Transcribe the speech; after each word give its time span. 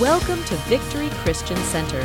Welcome 0.00 0.42
to 0.46 0.56
Victory 0.66 1.08
Christian 1.22 1.56
Center. 1.58 2.04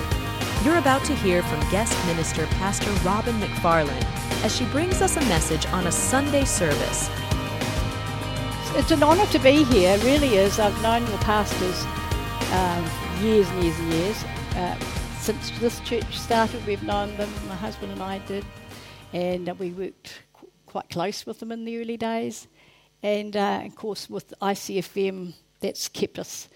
You're 0.64 0.78
about 0.78 1.04
to 1.06 1.16
hear 1.16 1.42
from 1.42 1.60
guest 1.72 1.98
minister 2.06 2.46
Pastor 2.46 2.92
Robyn 3.04 3.34
McFarlane 3.40 4.44
as 4.44 4.56
she 4.56 4.66
brings 4.66 5.02
us 5.02 5.18
a 5.18 5.22
message 5.22 5.66
on 5.68 5.88
a 5.88 5.92
Sunday 5.92 6.46
service. 6.46 7.10
It's 8.78 8.92
an 8.92 9.02
honour 9.02 9.26
to 9.26 9.40
be 9.40 9.64
here, 9.64 9.96
it 9.96 10.04
really 10.04 10.36
is. 10.36 10.60
I've 10.60 10.80
known 10.84 11.08
your 11.08 11.18
pastors 11.18 11.84
um, 12.54 13.26
years 13.26 13.50
and 13.50 13.64
years 13.64 13.80
and 13.80 13.94
years. 13.94 14.24
Uh, 14.56 14.76
since 15.18 15.50
this 15.60 15.80
church 15.80 16.16
started, 16.16 16.64
we've 16.68 16.84
known 16.84 17.18
them, 17.18 17.30
my 17.48 17.56
husband 17.56 17.92
and 17.92 18.04
I 18.04 18.20
did, 18.20 18.46
and 19.14 19.48
we 19.58 19.72
worked 19.72 20.22
qu- 20.34 20.52
quite 20.68 20.90
close 20.90 21.26
with 21.26 21.40
them 21.40 21.52
in 21.52 21.66
the 21.66 21.82
early 21.82 21.98
days. 21.98 22.48
And 23.02 23.36
uh, 23.36 23.64
of 23.66 23.76
course, 23.76 24.08
with 24.12 24.32
ICFM, 24.42 25.34
that's 25.60 25.88
kept 25.88 26.20
us 26.20 26.50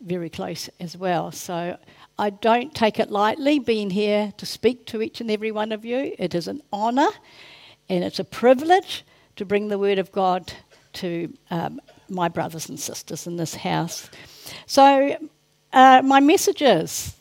very 0.00 0.30
close 0.30 0.68
as 0.80 0.96
well. 0.96 1.30
So 1.32 1.78
I 2.18 2.30
don't 2.30 2.74
take 2.74 2.98
it 2.98 3.10
lightly 3.10 3.58
being 3.58 3.90
here 3.90 4.32
to 4.36 4.46
speak 4.46 4.86
to 4.86 5.02
each 5.02 5.20
and 5.20 5.30
every 5.30 5.52
one 5.52 5.72
of 5.72 5.84
you. 5.84 6.14
It 6.18 6.34
is 6.34 6.48
an 6.48 6.62
honour 6.72 7.08
and 7.88 8.04
it's 8.04 8.18
a 8.18 8.24
privilege 8.24 9.04
to 9.36 9.44
bring 9.44 9.68
the 9.68 9.78
Word 9.78 9.98
of 9.98 10.12
God 10.12 10.52
to 10.94 11.32
um, 11.50 11.80
my 12.08 12.28
brothers 12.28 12.68
and 12.68 12.78
sisters 12.78 13.26
in 13.26 13.36
this 13.36 13.54
house. 13.54 14.10
So 14.66 15.16
uh, 15.72 16.02
my 16.04 16.20
message 16.20 16.62
is 16.62 17.14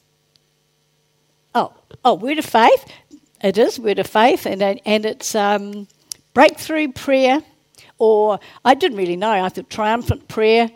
oh, 1.55 1.73
oh, 2.03 2.15
Word 2.15 2.39
of 2.39 2.45
Faith. 2.45 2.85
It 3.41 3.57
is 3.57 3.79
Word 3.79 3.99
of 3.99 4.07
Faith, 4.07 4.45
and, 4.45 4.61
and 4.61 5.05
it's 5.05 5.33
um, 5.35 5.87
breakthrough 6.33 6.91
prayer. 6.91 7.41
Or 7.97 8.39
I 8.63 8.75
didn't 8.75 8.97
really 8.97 9.17
know. 9.17 9.31
I 9.31 9.49
thought 9.49 9.69
triumphant 9.69 10.27
prayer 10.27 10.69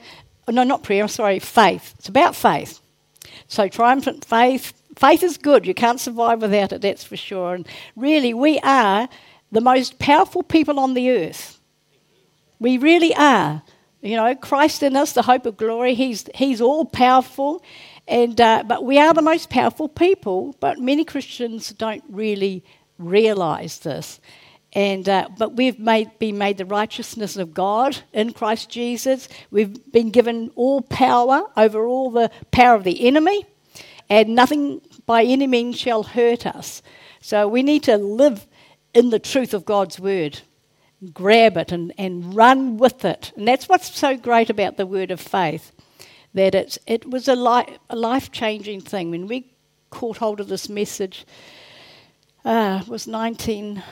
no, 0.49 0.63
not 0.63 0.83
prayer, 0.83 1.03
I'm 1.03 1.07
sorry, 1.07 1.39
faith. 1.39 1.93
It's 1.99 2.09
about 2.09 2.35
faith. 2.35 2.79
So, 3.47 3.67
triumphant 3.67 4.25
faith. 4.25 4.73
Faith 4.95 5.23
is 5.23 5.38
good. 5.38 5.66
You 5.66 5.73
can't 5.73 5.99
survive 5.99 6.41
without 6.41 6.72
it, 6.72 6.81
that's 6.81 7.03
for 7.03 7.17
sure. 7.17 7.55
And 7.55 7.67
really, 7.95 8.33
we 8.33 8.59
are 8.59 9.09
the 9.52 9.61
most 9.61 10.00
powerful 10.00 10.44
people 10.44 10.80
on 10.80 10.94
the 10.94 11.11
earth. 11.11 11.59
We 12.59 12.77
really 12.77 13.16
are. 13.16 13.63
You 14.02 14.17
know, 14.17 14.35
Christ 14.35 14.83
in 14.83 14.95
us, 14.95 15.13
the 15.13 15.22
hope 15.22 15.45
of 15.45 15.58
glory, 15.58 15.95
He's, 15.95 16.25
he's 16.35 16.61
all 16.61 16.85
powerful. 16.85 17.63
And, 18.07 18.39
uh, 18.39 18.63
but 18.67 18.83
we 18.83 19.00
are 19.00 19.13
the 19.13 19.22
most 19.22 19.50
powerful 19.50 19.88
people, 19.88 20.55
but 20.59 20.78
many 20.78 21.05
Christians 21.05 21.69
don't 21.69 22.03
really 22.09 22.63
realize 22.97 23.80
this. 23.80 24.19
And, 24.73 25.07
uh, 25.07 25.29
but 25.38 25.55
we've 25.55 25.77
made, 25.77 26.17
been 26.17 26.39
made 26.39 26.57
the 26.57 26.66
righteousness 26.66 27.38
of 27.38 27.53
God 27.53 27.97
in 28.11 28.33
Christ 28.33 28.69
Jesus. 28.69 29.29
We've 29.52 29.91
been 29.91 30.09
given 30.09 30.52
all 30.55 30.81
power 30.81 31.43
over 31.55 31.85
all 31.85 32.09
the 32.09 32.31
power 32.52 32.75
of 32.75 32.83
the 32.83 33.07
enemy, 33.07 33.45
and 34.09 34.35
nothing 34.35 34.81
by 35.05 35.23
any 35.23 35.45
means 35.45 35.77
shall 35.77 36.01
hurt 36.01 36.47
us. 36.47 36.81
So 37.21 37.47
we 37.47 37.61
need 37.61 37.83
to 37.83 37.97
live 37.97 38.47
in 38.95 39.11
the 39.11 39.19
truth 39.19 39.53
of 39.53 39.63
God's 39.63 39.99
word, 39.99 40.41
grab 41.13 41.55
it 41.57 41.71
and, 41.71 41.94
and 41.97 42.33
run 42.33 42.77
with 42.77 43.05
it. 43.05 43.31
And 43.35 43.47
that's 43.47 43.69
what's 43.69 43.95
so 43.95 44.17
great 44.17 44.49
about 44.49 44.77
the 44.77 44.88
word 44.88 45.11
of 45.11 45.21
faith, 45.21 45.71
that 46.33 46.55
it's, 46.55 46.79
it 46.88 47.07
was 47.07 47.27
a, 47.27 47.35
li- 47.35 47.77
a 47.91 47.95
life 47.95 48.31
changing 48.31 48.81
thing. 48.81 49.11
When 49.11 49.27
we 49.27 49.53
caught 49.91 50.17
hold 50.17 50.39
of 50.39 50.47
this 50.47 50.67
message, 50.67 51.25
uh, 52.44 52.81
it 52.81 52.89
was 52.89 53.07
19. 53.07 53.83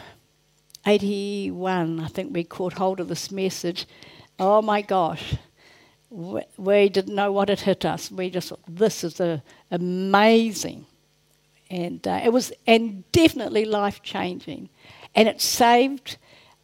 81, 0.86 2.00
I 2.00 2.08
think 2.08 2.34
we 2.34 2.44
caught 2.44 2.74
hold 2.74 3.00
of 3.00 3.08
this 3.08 3.32
message. 3.32 3.86
Oh 4.40 4.62
my 4.62 4.82
gosh, 4.82 5.36
we, 6.10 6.90
didn't 6.90 7.16
know 7.16 7.32
what 7.32 7.50
had 7.50 7.62
hit 7.62 7.86
us. 7.86 8.12
We 8.12 8.30
just 8.30 8.50
thought, 8.50 8.60
this 8.68 9.04
is 9.04 9.20
a, 9.20 9.44
amazing. 9.70 10.86
And 11.70 12.06
uh, 12.08 12.22
it 12.24 12.34
was, 12.34 12.52
and 12.68 13.10
definitely 13.12 13.66
life 13.66 14.02
changing. 14.02 14.70
And 15.16 15.28
it 15.28 15.40
saved 15.40 16.18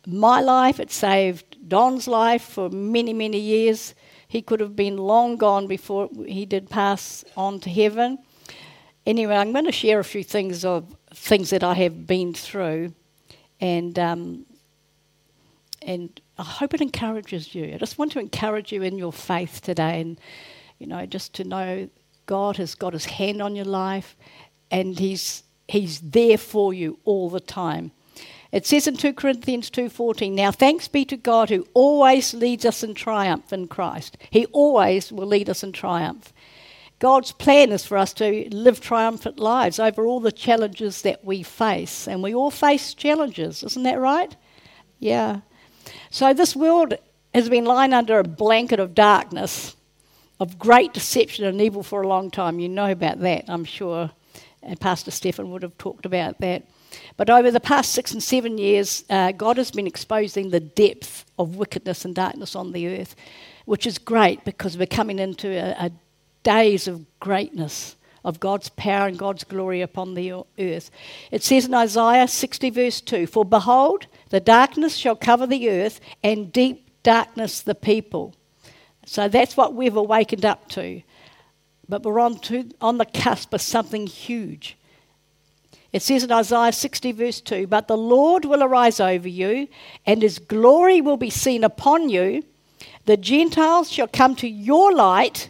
my 0.06 0.42
life, 0.42 0.80
it 0.80 0.92
saved 0.92 1.70
Don's 1.70 2.08
life 2.08 2.42
for 2.42 2.70
many, 2.70 3.14
many 3.14 3.40
years. 3.40 3.94
He 4.28 4.42
could 4.42 4.60
have 4.60 4.76
been 4.76 4.98
long 4.98 5.38
gone 5.38 5.68
before 5.68 6.10
he 6.26 6.46
did 6.46 6.70
pass 6.70 7.24
on 7.36 7.60
to 7.62 7.70
heaven. 7.70 8.20
Anyway, 9.06 9.36
I'm 9.36 9.54
going 9.54 9.66
to 9.66 9.72
share 9.72 10.00
a 10.00 10.04
few 10.04 10.24
things 10.24 10.66
of 10.66 10.94
things 11.14 11.52
that 11.52 11.64
I 11.64 11.76
have 11.76 12.06
been 12.08 12.34
through 12.34 12.94
and 13.60 13.98
um, 13.98 14.46
and 15.82 16.20
I 16.38 16.44
hope 16.44 16.74
it 16.74 16.82
encourages 16.82 17.56
you. 17.56 17.74
I 17.74 17.78
just 17.78 17.98
want 17.98 18.12
to 18.14 18.20
encourage 18.20 18.72
you 18.72 18.84
in 18.84 18.98
your 18.98 19.14
faith 19.14 19.62
today, 19.62 20.02
and 20.02 20.20
you 20.80 20.88
know, 20.88 21.06
just 21.06 21.34
to 21.36 21.44
know 21.44 21.90
God 22.26 22.58
has 22.58 22.76
got 22.76 22.94
His 22.94 23.06
hand 23.06 23.42
on 23.42 23.56
your 23.56 23.66
life, 23.66 24.16
and 24.72 24.98
He's 24.98 25.44
He's 25.68 26.00
there 26.00 26.38
for 26.38 26.74
you 26.74 27.00
all 27.06 27.30
the 27.30 27.40
time. 27.40 27.92
It 28.52 28.66
says 28.66 28.88
in 28.88 28.96
2 28.96 29.14
Corinthians 29.14 29.70
2:14, 29.70 30.34
"Now 30.34 30.52
thanks 30.52 30.88
be 30.88 31.04
to 31.06 31.18
God 31.18 31.50
who 31.50 31.68
always 31.74 32.34
leads 32.34 32.66
us 32.66 32.84
in 32.84 32.94
triumph 32.94 33.52
in 33.52 33.68
Christ. 33.68 34.18
He 34.30 34.46
always 34.48 35.12
will 35.12 35.28
lead 35.28 35.50
us 35.50 35.64
in 35.64 35.74
triumph. 35.74 36.34
God's 37.00 37.32
plan 37.32 37.72
is 37.72 37.86
for 37.86 37.98
us 37.98 38.12
to 38.14 38.48
live 38.52 38.82
triumphant 38.82 39.38
lives 39.40 39.80
over 39.80 40.06
all 40.06 40.20
the 40.20 40.32
challenges 40.32 41.04
that 41.04 41.24
we 41.24 41.44
face. 41.44 42.08
And 42.08 42.24
we 42.24 42.34
all 42.34 42.50
face 42.50 42.94
challenges, 42.96 43.64
isn't 43.64 43.84
that 43.84 44.00
right? 44.00 44.36
Yeah. 45.00 45.42
So 46.10 46.34
this 46.34 46.56
world 46.56 46.96
has 47.36 47.50
been 47.50 47.66
lying 47.66 47.94
under 47.94 48.18
a 48.18 48.24
blanket 48.24 48.80
of 48.80 48.96
darkness, 48.96 49.76
of 50.40 50.58
great 50.58 50.94
deception 50.94 51.46
and 51.46 51.62
evil 51.62 51.84
for 51.84 52.02
a 52.02 52.08
long 52.08 52.32
time. 52.32 52.60
You 52.60 52.70
know 52.70 52.92
about 52.92 53.20
that, 53.20 53.46
I'm 53.48 53.66
sure. 53.66 54.10
And 54.64 54.80
Pastor 54.80 55.12
Stephen 55.12 55.52
would 55.52 55.62
have 55.62 55.78
talked 55.78 56.06
about 56.06 56.40
that. 56.40 56.68
But 57.16 57.30
over 57.30 57.52
the 57.52 57.60
past 57.60 57.92
six 57.92 58.12
and 58.12 58.24
seven 58.24 58.58
years, 58.58 59.04
uh, 59.10 59.34
God 59.34 59.58
has 59.58 59.70
been 59.70 59.88
exposing 59.88 60.50
the 60.50 60.60
depth 60.60 61.26
of 61.38 61.58
wickedness 61.58 62.06
and 62.06 62.16
darkness 62.16 62.56
on 62.56 62.72
the 62.72 62.88
earth, 62.88 63.16
which 63.66 63.86
is 63.86 63.98
great 64.00 64.44
because 64.46 64.78
we're 64.78 64.88
coming 64.88 65.20
into 65.20 65.50
a, 65.50 65.88
a 65.88 65.92
days 66.48 66.88
of 66.88 67.06
greatness 67.20 67.98
of 68.24 68.40
God's 68.40 68.70
power 68.70 69.06
and 69.08 69.18
God's 69.18 69.44
glory 69.44 69.82
upon 69.82 70.14
the 70.14 70.32
earth. 70.58 70.90
It 71.30 71.44
says 71.44 71.66
in 71.66 71.74
Isaiah 71.74 72.26
60, 72.26 72.70
verse 72.70 73.02
2 73.02 73.28
For 73.28 73.44
behold, 73.44 74.08
the 74.30 74.40
darkness 74.40 74.96
shall 74.96 75.18
cover 75.18 75.46
the 75.46 75.70
earth, 75.70 76.00
and 76.24 76.54
deep 76.54 76.90
darkness 77.04 77.60
the 77.60 77.76
people. 77.76 78.34
So 79.06 79.28
that's 79.28 79.58
what 79.58 79.74
we've 79.74 79.98
awakened 79.98 80.46
up 80.46 80.70
to. 80.70 81.02
But 81.90 82.04
we're 82.04 82.22
on, 82.22 82.40
to, 82.40 82.70
on 82.80 82.98
the 82.98 83.06
cusp 83.06 83.54
of 83.54 83.62
something 83.62 84.08
huge. 84.08 84.78
It 85.92 86.02
says 86.02 86.24
in 86.24 86.32
Isaiah 86.32 86.72
60, 86.72 87.12
verse 87.12 87.42
2 87.42 87.68
But 87.68 87.90
the 87.90 87.98
Lord 87.98 88.46
will 88.46 88.64
arise 88.64 89.02
over 89.02 89.28
you, 89.28 89.68
and 90.06 90.22
his 90.22 90.40
glory 90.40 91.02
will 91.02 91.18
be 91.18 91.30
seen 91.30 91.66
upon 91.66 92.08
you. 92.08 92.44
The 93.04 93.18
Gentiles 93.18 93.92
shall 93.92 94.08
come 94.08 94.34
to 94.38 94.48
your 94.48 94.94
light 94.94 95.50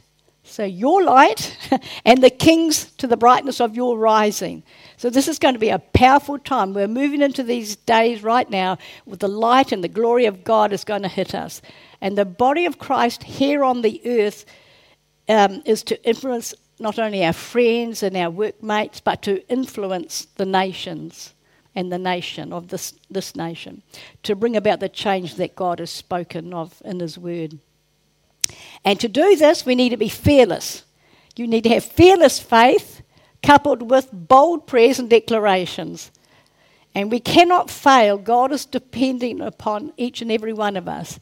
so 0.58 0.64
your 0.64 1.04
light 1.04 1.56
and 2.04 2.24
the 2.24 2.32
kings 2.32 2.86
to 2.94 3.06
the 3.06 3.16
brightness 3.16 3.62
of 3.62 3.76
your 3.76 3.96
rising. 3.96 4.64
So 4.98 5.12
this 5.12 5.28
is 5.28 5.38
going 5.38 5.54
to 5.54 5.60
be 5.60 5.70
a 5.70 5.78
powerful 5.78 6.40
time. 6.40 6.74
We're 6.74 6.88
moving 6.88 7.22
into 7.22 7.44
these 7.44 7.76
days 7.76 8.24
right 8.24 8.50
now 8.50 8.80
with 9.06 9.20
the 9.20 9.28
light 9.28 9.72
and 9.72 9.84
the 9.84 9.88
glory 9.88 10.26
of 10.26 10.44
God 10.44 10.74
is 10.74 10.84
going 10.84 11.04
to 11.04 11.10
hit 11.10 11.36
us. 11.36 11.62
And 12.02 12.18
the 12.18 12.26
body 12.26 12.66
of 12.66 12.80
Christ 12.80 13.22
here 13.22 13.64
on 13.64 13.84
the 13.84 14.02
earth 14.04 14.46
um, 15.30 15.62
is 15.64 15.84
to 15.84 16.04
influence 16.04 16.56
not 16.80 16.98
only 16.98 17.24
our 17.24 17.34
friends 17.34 18.02
and 18.02 18.18
our 18.18 18.32
workmates, 18.32 19.00
but 19.00 19.22
to 19.22 19.48
influence 19.50 20.26
the 20.38 20.46
nations 20.48 21.36
and 21.76 21.92
the 21.92 22.00
nation 22.00 22.52
of 22.52 22.70
this, 22.70 22.96
this 23.12 23.36
nation, 23.36 23.84
to 24.24 24.36
bring 24.36 24.58
about 24.58 24.80
the 24.80 24.90
change 24.90 25.36
that 25.36 25.56
God 25.56 25.78
has 25.78 25.92
spoken 25.92 26.52
of 26.52 26.82
in 26.84 27.00
His 27.00 27.16
Word. 27.16 27.60
And 28.84 29.00
to 29.00 29.08
do 29.08 29.36
this, 29.36 29.66
we 29.66 29.76
need 29.76 29.90
to 29.90 29.98
be 29.98 30.10
fearless. 30.10 30.84
You 31.36 31.48
need 31.48 31.64
to 31.64 31.70
have 31.70 31.86
fearless 31.86 32.40
faith 32.40 33.02
coupled 33.44 33.90
with 33.90 34.10
bold 34.12 34.68
prayers 34.68 35.00
and 35.00 35.10
declarations. 35.10 36.12
And 36.96 37.12
we 37.12 37.20
cannot 37.20 37.70
fail. 37.70 38.18
God 38.18 38.52
is 38.52 38.66
depending 38.66 39.42
upon 39.42 39.94
each 39.98 40.22
and 40.22 40.32
every 40.32 40.54
one 40.54 40.76
of 40.76 40.88
us. 40.88 41.20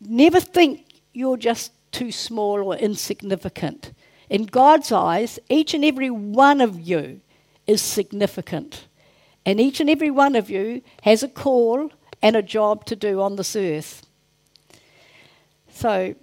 Never 0.00 0.40
think 0.40 0.86
you're 1.12 1.36
just 1.36 1.72
too 1.92 2.12
small 2.12 2.62
or 2.62 2.76
insignificant. 2.76 3.92
In 4.28 4.44
God's 4.44 4.92
eyes, 4.92 5.38
each 5.48 5.74
and 5.74 5.84
every 5.84 6.10
one 6.10 6.60
of 6.60 6.80
you 6.80 7.20
is 7.66 7.80
significant. 7.80 8.86
And 9.44 9.60
each 9.60 9.80
and 9.80 9.90
every 9.90 10.10
one 10.10 10.36
of 10.36 10.50
you 10.50 10.82
has 11.02 11.22
a 11.22 11.28
call 11.28 11.90
and 12.20 12.36
a 12.36 12.42
job 12.42 12.84
to 12.86 12.96
do 12.96 13.20
on 13.20 13.36
this 13.36 13.56
earth. 13.56 14.06
So, 15.70 16.14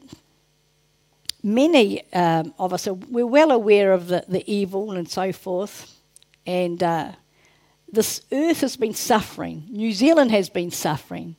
many 1.44 2.12
um, 2.14 2.54
of 2.60 2.74
us 2.74 2.88
are 2.88 2.94
we're 2.94 3.26
well 3.26 3.52
aware 3.52 3.94
of 3.94 4.08
the, 4.08 4.26
the 4.28 4.50
evil 4.52 4.92
and 4.92 5.10
so 5.10 5.32
forth, 5.32 5.96
and 6.46 6.82
uh, 6.84 7.12
this 7.92 8.22
earth 8.32 8.62
has 8.62 8.78
been 8.78 8.94
suffering. 8.94 9.66
New 9.70 9.92
Zealand 9.92 10.32
has 10.32 10.50
been 10.50 10.72
suffering, 10.72 11.36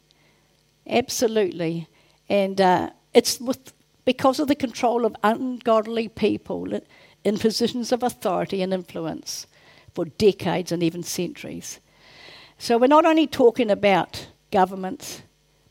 absolutely, 0.87 1.89
and 2.29 2.61
uh, 2.61 2.91
it's 3.15 3.41
with 3.41 3.73
because 4.05 4.41
of 4.41 4.49
the 4.49 4.55
control 4.55 5.05
of 5.05 5.15
ungodly 5.23 6.09
people 6.09 6.81
in 7.23 7.39
positions 7.39 7.93
of 7.93 8.03
authority 8.03 8.63
and 8.63 8.73
influence 8.73 9.47
for 9.95 10.05
decades 10.05 10.73
and 10.73 10.83
even 10.83 11.03
centuries. 11.03 11.81
So 12.59 12.79
we're 12.79 12.87
not 12.87 13.07
only 13.07 13.27
talking 13.27 13.71
about 13.71 14.29
governments, 14.51 15.23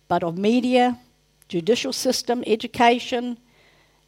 but 0.07 0.23
of 0.23 0.37
media, 0.37 0.99
judicial 1.47 1.93
system, 1.93 2.43
education. 2.47 3.37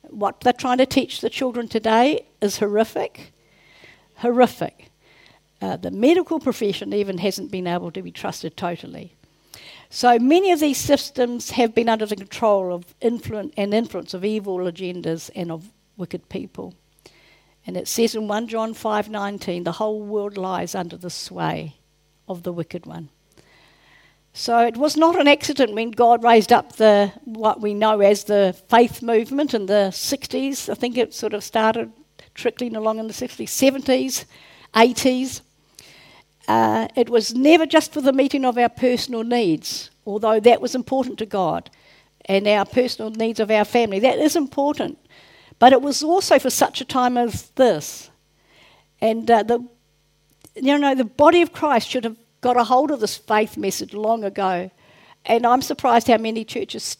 What 0.09 0.41
they're 0.41 0.53
trying 0.53 0.79
to 0.79 0.85
teach 0.85 1.21
the 1.21 1.29
children 1.29 1.67
today 1.67 2.25
is 2.41 2.57
horrific. 2.57 3.33
Horrific. 4.15 4.91
Uh, 5.61 5.77
the 5.77 5.91
medical 5.91 6.39
profession 6.39 6.93
even 6.93 7.19
hasn't 7.19 7.51
been 7.51 7.67
able 7.67 7.91
to 7.91 8.01
be 8.01 8.11
trusted 8.11 8.57
totally. 8.57 9.15
So 9.89 10.17
many 10.17 10.51
of 10.51 10.59
these 10.59 10.77
systems 10.77 11.51
have 11.51 11.75
been 11.75 11.89
under 11.89 12.05
the 12.05 12.15
control 12.15 12.73
of 12.73 12.95
influence 13.01 13.53
and 13.57 13.73
influence 13.73 14.13
of 14.13 14.25
evil 14.25 14.57
agendas 14.57 15.29
and 15.35 15.51
of 15.51 15.69
wicked 15.97 16.29
people. 16.29 16.73
And 17.67 17.77
it 17.77 17.87
says 17.87 18.15
in 18.15 18.27
1 18.27 18.47
John 18.47 18.73
5:19, 18.73 19.65
the 19.65 19.73
whole 19.73 20.01
world 20.01 20.37
lies 20.37 20.73
under 20.73 20.97
the 20.97 21.09
sway 21.09 21.75
of 22.27 22.43
the 22.43 22.53
wicked 22.53 22.85
one. 22.85 23.09
So 24.33 24.59
it 24.65 24.77
was 24.77 24.95
not 24.95 25.19
an 25.19 25.27
accident 25.27 25.73
when 25.73 25.91
God 25.91 26.23
raised 26.23 26.53
up 26.53 26.77
the 26.77 27.11
what 27.25 27.59
we 27.59 27.73
know 27.73 27.99
as 27.99 28.23
the 28.23 28.55
faith 28.69 29.01
movement 29.01 29.53
in 29.53 29.65
the 29.65 29.89
60s. 29.91 30.69
I 30.69 30.73
think 30.73 30.97
it 30.97 31.13
sort 31.13 31.33
of 31.33 31.43
started 31.43 31.91
trickling 32.33 32.75
along 32.75 32.99
in 32.99 33.07
the 33.07 33.13
60s, 33.13 33.49
70s, 33.49 34.25
80s. 34.73 35.41
Uh, 36.47 36.87
it 36.95 37.09
was 37.09 37.35
never 37.35 37.65
just 37.65 37.93
for 37.93 38.01
the 38.01 38.13
meeting 38.13 38.45
of 38.45 38.57
our 38.57 38.69
personal 38.69 39.23
needs, 39.23 39.91
although 40.05 40.39
that 40.39 40.61
was 40.61 40.75
important 40.75 41.19
to 41.19 41.25
God, 41.25 41.69
and 42.25 42.47
our 42.47 42.65
personal 42.65 43.11
needs 43.11 43.39
of 43.39 43.51
our 43.51 43.65
family. 43.65 43.99
That 43.99 44.17
is 44.17 44.35
important. 44.35 44.97
But 45.59 45.73
it 45.73 45.81
was 45.81 46.01
also 46.03 46.39
for 46.39 46.49
such 46.49 46.81
a 46.81 46.85
time 46.85 47.17
as 47.17 47.49
this. 47.51 48.09
And 49.01 49.29
uh, 49.29 49.43
the, 49.43 49.59
you 50.55 50.77
know, 50.77 50.95
the 50.95 51.05
body 51.05 51.41
of 51.41 51.53
Christ 51.53 51.89
should 51.89 52.05
have 52.05 52.17
got 52.41 52.57
a 52.57 52.63
hold 52.63 52.91
of 52.91 52.99
this 52.99 53.17
faith 53.17 53.55
message 53.55 53.93
long 53.93 54.23
ago. 54.23 54.69
And 55.25 55.45
I'm 55.45 55.61
surprised 55.61 56.07
how 56.07 56.17
many 56.17 56.43
churches 56.43 56.97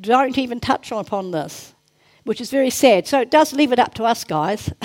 don't 0.00 0.38
even 0.38 0.60
touch 0.60 0.92
upon 0.92 1.32
this, 1.32 1.74
which 2.24 2.40
is 2.40 2.50
very 2.50 2.70
sad. 2.70 3.06
So 3.06 3.20
it 3.20 3.30
does 3.30 3.52
leave 3.52 3.72
it 3.72 3.78
up 3.78 3.94
to 3.94 4.04
us, 4.04 4.24
guys. 4.24 4.72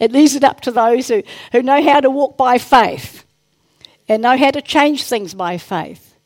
it 0.00 0.10
leaves 0.10 0.34
it 0.34 0.44
up 0.44 0.60
to 0.62 0.72
those 0.72 1.08
who, 1.08 1.22
who 1.52 1.62
know 1.62 1.82
how 1.82 2.00
to 2.00 2.10
walk 2.10 2.36
by 2.36 2.58
faith 2.58 3.24
and 4.08 4.22
know 4.22 4.36
how 4.36 4.50
to 4.50 4.60
change 4.60 5.04
things 5.04 5.34
by 5.34 5.58
faith. 5.58 6.16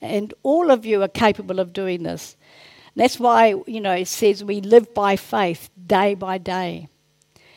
And 0.00 0.34
all 0.42 0.70
of 0.70 0.84
you 0.84 1.02
are 1.02 1.08
capable 1.08 1.60
of 1.60 1.72
doing 1.72 2.02
this. 2.02 2.36
That's 2.96 3.18
why, 3.18 3.54
you 3.66 3.80
know, 3.80 3.94
it 3.94 4.08
says 4.08 4.44
we 4.44 4.60
live 4.60 4.92
by 4.92 5.16
faith 5.16 5.70
day 5.86 6.14
by 6.14 6.38
day. 6.38 6.88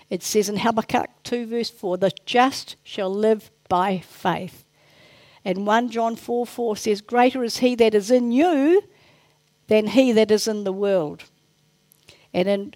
It 0.10 0.22
says 0.22 0.48
in 0.48 0.58
Habakkuk 0.58 1.10
2, 1.24 1.48
verse 1.48 1.70
4, 1.70 1.98
the 1.98 2.12
just 2.26 2.76
shall 2.84 3.10
live 3.10 3.52
by 3.68 4.00
faith. 4.00 4.64
And 5.44 5.68
1 5.68 5.90
John 5.90 6.16
4 6.16 6.46
4 6.46 6.78
says, 6.78 7.02
Greater 7.02 7.44
is 7.44 7.58
he 7.58 7.76
that 7.76 7.94
is 7.94 8.10
in 8.10 8.32
you 8.32 8.84
than 9.68 9.88
he 9.88 10.12
that 10.12 10.32
is 10.32 10.48
in 10.48 10.64
the 10.64 10.74
world. 10.74 11.24
And 12.34 12.48
in, 12.48 12.74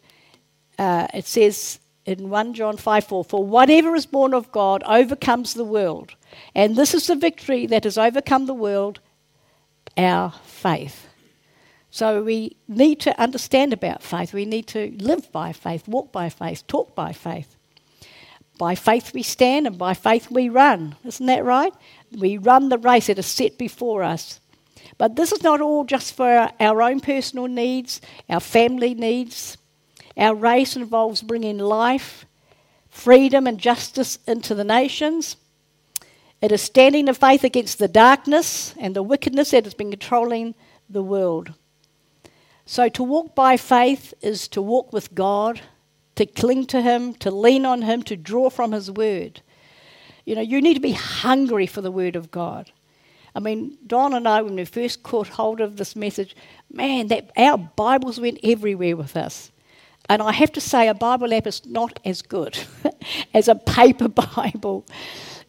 uh, 0.78 1.08
it 1.14 1.26
says 1.26 1.80
in 2.06 2.30
1 2.30 2.54
John 2.54 2.78
5 2.78 3.04
4, 3.04 3.24
For 3.24 3.44
whatever 3.44 3.96
is 3.96 4.06
born 4.06 4.34
of 4.34 4.52
God 4.52 4.84
overcomes 4.84 5.54
the 5.54 5.64
world. 5.64 6.16
And 6.54 6.76
this 6.76 6.94
is 6.94 7.08
the 7.08 7.16
victory 7.16 7.66
that 7.68 7.84
has 7.84 7.98
overcome 7.98 8.46
the 8.46 8.54
world, 8.54 9.00
our 9.98 10.32
faith. 10.46 11.08
So 11.92 12.22
we 12.22 12.56
need 12.68 13.00
to 13.02 13.20
understand 13.20 13.74
about 13.74 14.04
faith. 14.04 14.34
We 14.34 14.46
need 14.46 14.68
to 14.68 14.96
live 15.00 15.32
by 15.32 15.54
faith, 15.54 15.88
walk 15.88 16.12
by 16.12 16.30
faith, 16.30 16.68
talk 16.68 16.94
by 16.94 17.14
faith. 17.14 17.56
By 18.60 18.76
faith 18.76 19.14
we 19.14 19.24
stand 19.24 19.68
and 19.68 19.78
by 19.78 19.94
faith 19.94 20.30
we 20.30 20.50
run. 20.50 20.98
Isn't 21.06 21.28
that 21.28 21.46
right? 21.46 21.74
We 22.12 22.38
run 22.38 22.68
the 22.68 22.78
race 22.78 23.08
that 23.08 23.18
is 23.18 23.26
set 23.26 23.58
before 23.58 24.04
us. 24.04 24.42
But 24.98 25.16
this 25.16 25.32
is 25.32 25.42
not 25.42 25.62
all 25.62 25.86
just 25.86 26.14
for 26.14 26.52
our 26.60 26.82
own 26.82 27.00
personal 27.00 27.48
needs, 27.48 28.02
our 28.30 28.42
family 28.42 28.94
needs. 28.94 29.58
Our 30.18 30.36
race 30.36 30.76
involves 30.76 31.22
bringing 31.22 31.58
life, 31.58 32.26
freedom, 32.90 33.48
and 33.48 33.58
justice 33.58 34.20
into 34.28 34.54
the 34.54 34.66
nations. 34.66 35.38
It 36.42 36.52
is 36.52 36.62
standing 36.62 37.08
in 37.08 37.14
faith 37.14 37.46
against 37.46 37.80
the 37.80 37.88
darkness 37.88 38.76
and 38.78 38.94
the 38.94 39.04
wickedness 39.04 39.52
that 39.52 39.64
has 39.64 39.74
been 39.74 39.92
controlling 39.92 40.54
the 40.90 41.04
world. 41.04 41.54
So, 42.66 42.90
to 42.90 43.04
walk 43.04 43.36
by 43.36 43.56
faith 43.56 44.14
is 44.22 44.50
to 44.50 44.62
walk 44.62 44.92
with 44.92 45.16
God 45.16 45.62
to 46.20 46.26
cling 46.26 46.66
to 46.66 46.82
Him, 46.82 47.14
to 47.16 47.32
lean 47.32 47.66
on 47.66 47.82
Him, 47.82 48.04
to 48.04 48.18
draw 48.18 48.50
from 48.50 48.74
His 48.74 48.92
Word. 48.92 49.42
You 50.26 50.36
know, 50.36 50.42
you 50.42 50.62
need 50.62 50.74
to 50.74 50.82
be 50.82 50.92
hungry 50.92 51.66
for 51.66 51.80
the 51.80 51.94
Word 51.94 52.18
of 52.18 52.30
God. 52.30 52.74
I 53.34 53.40
mean, 53.40 53.78
Don 53.88 54.14
and 54.14 54.28
I, 54.28 54.42
when 54.42 54.58
we 54.58 54.66
first 54.66 55.02
caught 55.02 55.30
hold 55.30 55.62
of 55.62 55.78
this 55.78 55.96
message, 55.96 56.36
man, 56.70 57.08
that 57.08 57.32
our 57.38 57.58
Bibles 57.58 58.20
went 58.20 58.38
everywhere 58.44 58.98
with 58.98 59.16
us. 59.16 59.50
And 60.10 60.22
I 60.22 60.34
have 60.34 60.52
to 60.54 60.62
say, 60.62 60.90
a 60.90 60.94
Bible 60.94 61.34
app 61.34 61.48
is 61.48 61.66
not 61.66 62.02
as 62.04 62.22
good 62.22 62.60
as 63.34 63.48
a 63.48 63.56
paper 63.56 64.08
Bible. 64.36 64.86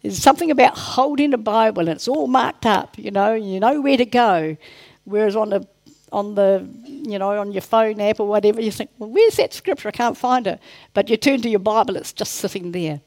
There's 0.02 0.22
something 0.22 0.52
about 0.52 0.78
holding 0.78 1.34
a 1.34 1.38
Bible 1.38 1.80
and 1.80 1.88
it's 1.88 2.06
all 2.06 2.28
marked 2.28 2.64
up, 2.64 2.96
you 2.96 3.10
know, 3.10 3.34
you 3.34 3.58
know 3.58 3.80
where 3.80 3.96
to 3.96 4.06
go. 4.06 4.56
Whereas 5.02 5.34
on 5.34 5.52
a 5.52 5.62
on 6.12 6.34
the, 6.34 6.66
you 6.84 7.18
know, 7.18 7.38
on 7.38 7.52
your 7.52 7.62
phone 7.62 8.00
app 8.00 8.20
or 8.20 8.26
whatever, 8.26 8.60
you 8.60 8.70
think, 8.70 8.90
well, 8.98 9.10
where's 9.10 9.36
that 9.36 9.52
scripture? 9.52 9.88
I 9.88 9.92
can't 9.92 10.16
find 10.16 10.46
it. 10.46 10.60
But 10.94 11.08
you 11.08 11.16
turn 11.16 11.40
to 11.42 11.48
your 11.48 11.60
Bible, 11.60 11.96
it's 11.96 12.12
just 12.12 12.34
sitting 12.34 12.72
there. 12.72 13.00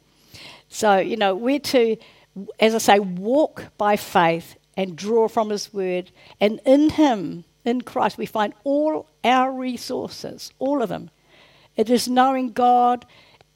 So, 0.69 0.97
you 0.97 1.17
know, 1.17 1.35
we're 1.35 1.59
to, 1.59 1.97
as 2.59 2.75
I 2.75 2.77
say, 2.79 3.00
walk 3.00 3.65
by 3.77 3.95
faith 3.95 4.55
and 4.75 4.95
draw 4.95 5.27
from 5.27 5.50
His 5.50 5.73
Word. 5.73 6.11
And 6.39 6.59
in 6.65 6.91
Him, 6.91 7.45
in 7.65 7.81
Christ, 7.81 8.17
we 8.17 8.25
find 8.25 8.53
all 8.63 9.07
our 9.23 9.51
resources, 9.51 10.51
all 10.59 10.81
of 10.81 10.89
them. 10.89 11.09
It 11.75 11.89
is 11.89 12.07
knowing 12.07 12.51
God 12.51 13.06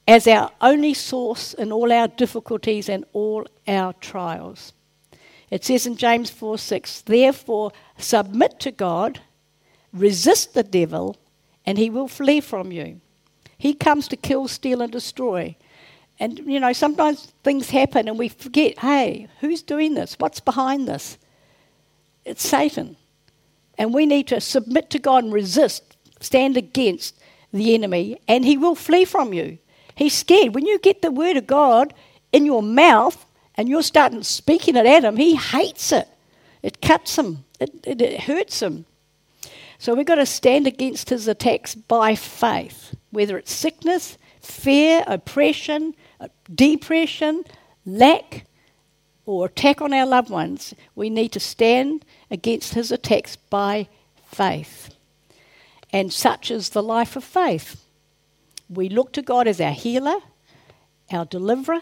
as 0.08 0.28
our 0.28 0.52
only 0.62 0.94
source 0.94 1.54
in 1.54 1.72
all 1.72 1.92
our 1.92 2.08
difficulties 2.08 2.88
and 2.88 3.06
all 3.14 3.46
our 3.68 3.94
trials. 3.94 4.74
It 5.50 5.64
says 5.64 5.86
in 5.86 5.96
James 5.96 6.30
4 6.30 6.58
6, 6.58 7.02
therefore 7.02 7.72
submit 7.98 8.60
to 8.62 8.72
God, 8.72 9.22
Resist 9.94 10.54
the 10.54 10.64
devil, 10.64 11.18
and 11.66 11.78
he 11.78 11.90
will 11.90 12.08
flee 12.08 12.42
from 12.42 12.72
you. 12.72 13.02
He 13.58 13.74
comes 13.74 14.08
to 14.10 14.16
kill, 14.16 14.48
steal, 14.48 14.82
and 14.82 14.92
destroy. 14.92 15.56
And, 16.20 16.40
you 16.40 16.60
know, 16.60 16.74
sometimes 16.74 17.34
things 17.44 17.70
happen 17.70 18.08
and 18.08 18.18
we 18.18 18.30
forget 18.30 18.80
hey, 18.80 19.28
who's 19.40 19.62
doing 19.62 19.94
this? 19.94 20.16
What's 20.18 20.40
behind 20.40 20.88
this? 20.88 21.18
It's 22.26 22.46
Satan. 22.46 22.98
And 23.78 23.94
we 23.94 24.06
need 24.06 24.28
to 24.28 24.42
submit 24.42 24.90
to 24.92 25.00
God 25.00 25.24
and 25.24 25.34
resist, 25.34 25.96
stand 26.20 26.58
against 26.58 27.20
the 27.54 27.76
enemy, 27.76 28.20
and 28.28 28.44
he 28.44 28.58
will 28.58 28.76
flee 28.76 29.06
from 29.06 29.34
you. 29.34 29.60
He's 29.96 30.14
scared. 30.14 30.56
When 30.56 30.66
you 30.66 30.80
get 30.80 31.02
the 31.02 31.12
word 31.12 31.38
of 31.38 31.48
God 31.48 31.94
in 32.32 32.46
your 32.46 32.64
mouth 32.64 33.26
and 33.56 33.70
you're 33.70 33.84
starting 33.84 34.24
speaking 34.24 34.76
it 34.76 34.86
at 34.86 35.04
him, 35.04 35.18
he 35.18 35.36
hates 35.36 35.92
it. 35.92 36.08
It 36.64 36.82
cuts 36.82 37.18
him, 37.18 37.46
it, 37.60 37.72
it, 37.84 38.02
it 38.02 38.22
hurts 38.22 38.62
him. 38.62 38.86
So 39.80 39.94
we've 39.94 40.06
got 40.06 40.16
to 40.16 40.26
stand 40.26 40.66
against 40.68 41.10
his 41.10 41.28
attacks 41.28 41.76
by 41.76 42.16
faith, 42.16 42.96
whether 43.12 43.38
it's 43.38 43.52
sickness, 43.52 44.18
fear, 44.42 45.04
oppression, 45.08 45.94
uh, 46.20 46.30
depression, 46.54 47.44
lack, 47.86 48.46
or 49.26 49.46
attack 49.46 49.82
on 49.82 49.94
our 49.94 50.06
loved 50.06 50.30
ones. 50.30 50.74
We 50.96 51.10
need 51.10 51.32
to 51.34 51.40
stand 51.40 52.06
against 52.32 52.74
his 52.74 52.92
attacks 52.92 53.36
by 53.36 53.88
faith. 54.26 54.96
And 55.92 56.12
such 56.12 56.50
is 56.50 56.70
the 56.70 56.84
life 56.84 57.16
of 57.16 57.24
faith. 57.24 57.84
We 58.70 58.90
look 58.90 59.14
to 59.14 59.22
God 59.22 59.48
as 59.48 59.62
our 59.62 59.72
healer, 59.72 60.18
our 61.12 61.26
deliverer, 61.26 61.82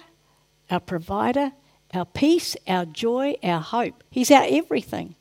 our 0.70 0.80
provider, 0.80 1.54
our 1.94 2.06
peace, 2.06 2.56
our 2.68 2.86
joy, 2.86 3.36
our 3.42 3.62
hope. 3.62 4.04
He's 4.12 4.32
our 4.32 4.46
everything. 4.48 5.16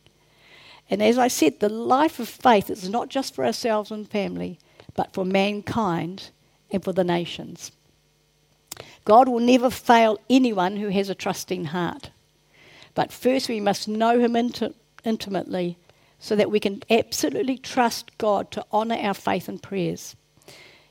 And 0.90 1.02
as 1.02 1.18
I 1.18 1.28
said, 1.28 1.60
the 1.60 1.68
life 1.68 2.18
of 2.18 2.28
faith 2.28 2.70
is 2.70 2.88
not 2.88 3.08
just 3.08 3.34
for 3.34 3.44
ourselves 3.44 3.90
and 3.90 4.08
family, 4.08 4.58
but 4.94 5.12
for 5.12 5.24
mankind 5.24 6.30
and 6.70 6.84
for 6.84 6.92
the 6.92 7.04
nations. 7.04 7.72
God 9.04 9.28
will 9.28 9.40
never 9.40 9.70
fail 9.70 10.18
anyone 10.28 10.76
who 10.76 10.88
has 10.88 11.08
a 11.08 11.14
trusting 11.14 11.66
heart. 11.66 12.10
But 12.94 13.12
first, 13.12 13.48
we 13.48 13.60
must 13.60 13.88
know 13.88 14.18
Him 14.18 14.36
int- 14.36 14.76
intimately 15.04 15.76
so 16.18 16.36
that 16.36 16.50
we 16.50 16.60
can 16.60 16.82
absolutely 16.90 17.58
trust 17.58 18.16
God 18.18 18.50
to 18.52 18.64
honour 18.72 18.96
our 18.96 19.14
faith 19.14 19.48
and 19.48 19.62
prayers. 19.62 20.16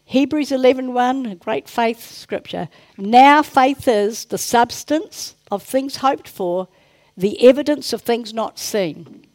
Hebrews 0.06 0.52
11:1, 0.52 1.32
a 1.32 1.36
great 1.36 1.70
faith 1.70 2.12
scripture. 2.12 2.70
Now 2.98 3.42
faith 3.42 3.88
is 3.88 4.26
the 4.26 4.38
substance 4.38 5.36
of 5.50 5.64
things 5.64 5.98
hoped 5.98 6.28
for, 6.28 6.68
the 7.16 7.48
evidence 7.48 7.94
of 7.94 8.02
things 8.02 8.34
not 8.34 8.60
seen. 8.60 9.26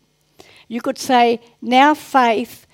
You 0.68 0.80
could 0.82 0.98
say, 0.98 1.40
now 1.62 1.94
faith 1.94 2.66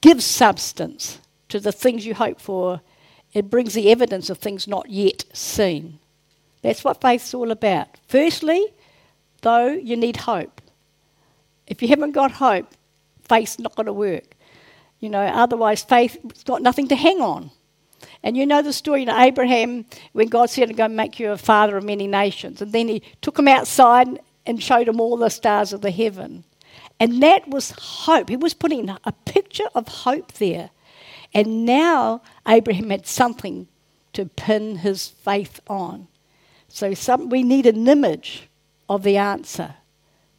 gives 0.00 0.24
substance 0.24 1.20
to 1.48 1.60
the 1.60 1.72
things 1.72 2.04
you 2.04 2.14
hope 2.14 2.40
for. 2.40 2.80
It 3.32 3.48
brings 3.48 3.74
the 3.74 3.90
evidence 3.90 4.28
of 4.28 4.38
things 4.38 4.68
not 4.68 4.90
yet 4.90 5.24
seen. 5.32 6.00
That's 6.62 6.84
what 6.84 7.00
faith's 7.00 7.32
all 7.32 7.50
about. 7.50 7.88
Firstly, 8.08 8.66
though, 9.42 9.68
you 9.68 9.96
need 9.96 10.16
hope. 10.16 10.60
If 11.66 11.80
you 11.80 11.88
haven't 11.88 12.12
got 12.12 12.32
hope, 12.32 12.66
faith's 13.22 13.58
not 13.58 13.76
going 13.76 13.86
to 13.86 13.92
work. 13.92 14.34
You 15.00 15.10
know, 15.10 15.22
otherwise, 15.22 15.82
faith's 15.82 16.44
got 16.44 16.62
nothing 16.62 16.88
to 16.88 16.96
hang 16.96 17.20
on. 17.20 17.50
And 18.22 18.36
you 18.36 18.46
know 18.46 18.62
the 18.62 18.72
story, 18.72 19.00
you 19.00 19.06
know, 19.06 19.18
Abraham, 19.18 19.84
when 20.12 20.28
God 20.28 20.50
said, 20.50 20.70
I'm 20.70 20.76
going 20.76 20.90
to 20.90 20.96
make 20.96 21.20
you 21.20 21.30
a 21.30 21.36
father 21.36 21.76
of 21.76 21.84
many 21.84 22.06
nations. 22.06 22.62
And 22.62 22.72
then 22.72 22.88
he 22.88 23.02
took 23.20 23.38
him 23.38 23.48
outside 23.48 24.18
and 24.46 24.62
showed 24.62 24.88
him 24.88 25.00
all 25.00 25.16
the 25.16 25.28
stars 25.28 25.72
of 25.72 25.82
the 25.82 25.90
heaven. 25.90 26.44
And 27.00 27.22
that 27.22 27.48
was 27.48 27.72
hope. 27.78 28.28
He 28.28 28.36
was 28.36 28.54
putting 28.54 28.88
a 28.88 29.12
picture 29.24 29.68
of 29.74 29.88
hope 29.88 30.32
there. 30.34 30.70
And 31.32 31.66
now 31.66 32.22
Abraham 32.46 32.90
had 32.90 33.06
something 33.06 33.66
to 34.12 34.26
pin 34.26 34.76
his 34.76 35.08
faith 35.08 35.60
on. 35.66 36.06
So 36.68 36.94
some, 36.94 37.28
we 37.28 37.42
need 37.42 37.66
an 37.66 37.86
image 37.88 38.48
of 38.88 39.02
the 39.02 39.16
answer. 39.16 39.74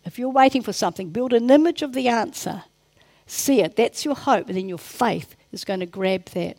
If 0.06 0.18
you're 0.18 0.30
waiting 0.30 0.62
for 0.62 0.74
something, 0.74 1.10
build 1.10 1.34
an 1.34 1.50
image 1.50 1.82
of 1.82 1.94
the 1.94 2.08
answer. 2.08 2.64
See 3.28 3.62
it. 3.62 3.76
That's 3.76 4.06
your 4.06 4.16
hope. 4.16 4.48
And 4.48 4.58
then 4.58 4.70
your 4.70 4.78
faith 4.78 5.36
is 5.52 5.66
going 5.66 5.80
to 5.82 5.86
grab 5.86 6.26
that. 6.30 6.58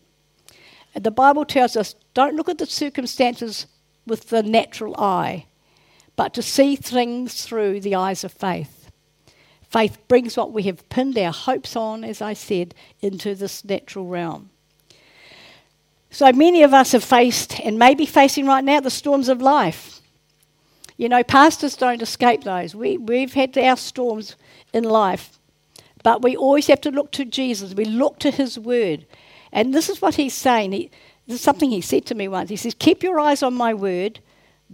And 0.94 1.04
the 1.04 1.10
Bible 1.10 1.44
tells 1.44 1.76
us 1.76 1.94
don't 2.14 2.36
look 2.36 2.48
at 2.48 2.58
the 2.58 2.66
circumstances 2.66 3.66
with 4.06 4.30
the 4.30 4.42
natural 4.42 4.94
eye, 4.98 5.46
but 6.16 6.32
to 6.34 6.42
see 6.42 6.76
things 6.76 7.44
through 7.44 7.80
the 7.80 7.94
eyes 7.94 8.24
of 8.24 8.32
faith. 8.32 8.85
Faith 9.70 9.98
brings 10.08 10.36
what 10.36 10.52
we 10.52 10.62
have 10.64 10.88
pinned 10.88 11.18
our 11.18 11.32
hopes 11.32 11.76
on, 11.76 12.04
as 12.04 12.22
I 12.22 12.32
said, 12.34 12.74
into 13.00 13.34
this 13.34 13.64
natural 13.64 14.06
realm. 14.06 14.50
So 16.10 16.32
many 16.32 16.62
of 16.62 16.72
us 16.72 16.92
have 16.92 17.04
faced, 17.04 17.60
and 17.60 17.78
may 17.78 17.94
be 17.94 18.06
facing 18.06 18.46
right 18.46 18.64
now, 18.64 18.80
the 18.80 18.90
storms 18.90 19.28
of 19.28 19.42
life. 19.42 20.00
You 20.96 21.08
know, 21.08 21.22
pastors 21.22 21.76
don't 21.76 22.00
escape 22.00 22.44
those. 22.44 22.74
We, 22.74 22.96
we've 22.96 23.34
had 23.34 23.56
our 23.58 23.76
storms 23.76 24.36
in 24.72 24.84
life, 24.84 25.38
but 26.02 26.22
we 26.22 26.36
always 26.36 26.68
have 26.68 26.80
to 26.82 26.90
look 26.90 27.10
to 27.12 27.24
Jesus. 27.24 27.74
We 27.74 27.84
look 27.84 28.18
to 28.20 28.30
His 28.30 28.58
Word. 28.58 29.04
And 29.52 29.74
this 29.74 29.90
is 29.90 30.00
what 30.00 30.14
He's 30.14 30.34
saying. 30.34 30.72
He, 30.72 30.90
this 31.26 31.36
is 31.36 31.42
something 31.42 31.70
He 31.70 31.80
said 31.80 32.06
to 32.06 32.14
me 32.14 32.28
once. 32.28 32.48
He 32.48 32.56
says, 32.56 32.74
Keep 32.78 33.02
your 33.02 33.20
eyes 33.20 33.42
on 33.42 33.52
my 33.52 33.74
Word. 33.74 34.20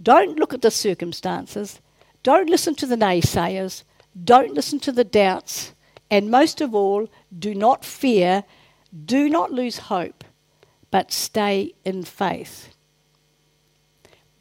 Don't 0.01 0.39
look 0.39 0.53
at 0.53 0.61
the 0.61 0.71
circumstances. 0.71 1.81
Don't 2.21 2.49
listen 2.49 2.75
to 2.75 2.85
the 2.85 2.95
naysayers. 2.95 3.83
Don't 4.21 4.53
listen 4.53 4.79
to 4.81 4.91
the 4.91 5.03
doubts. 5.03 5.73
And 6.09 6.29
most 6.29 6.61
of 6.61 6.75
all, 6.75 7.09
do 7.37 7.55
not 7.55 7.83
fear. 7.83 8.43
Do 9.05 9.29
not 9.29 9.51
lose 9.51 9.77
hope, 9.77 10.23
but 10.91 11.11
stay 11.11 11.73
in 11.83 12.03
faith. 12.03 12.69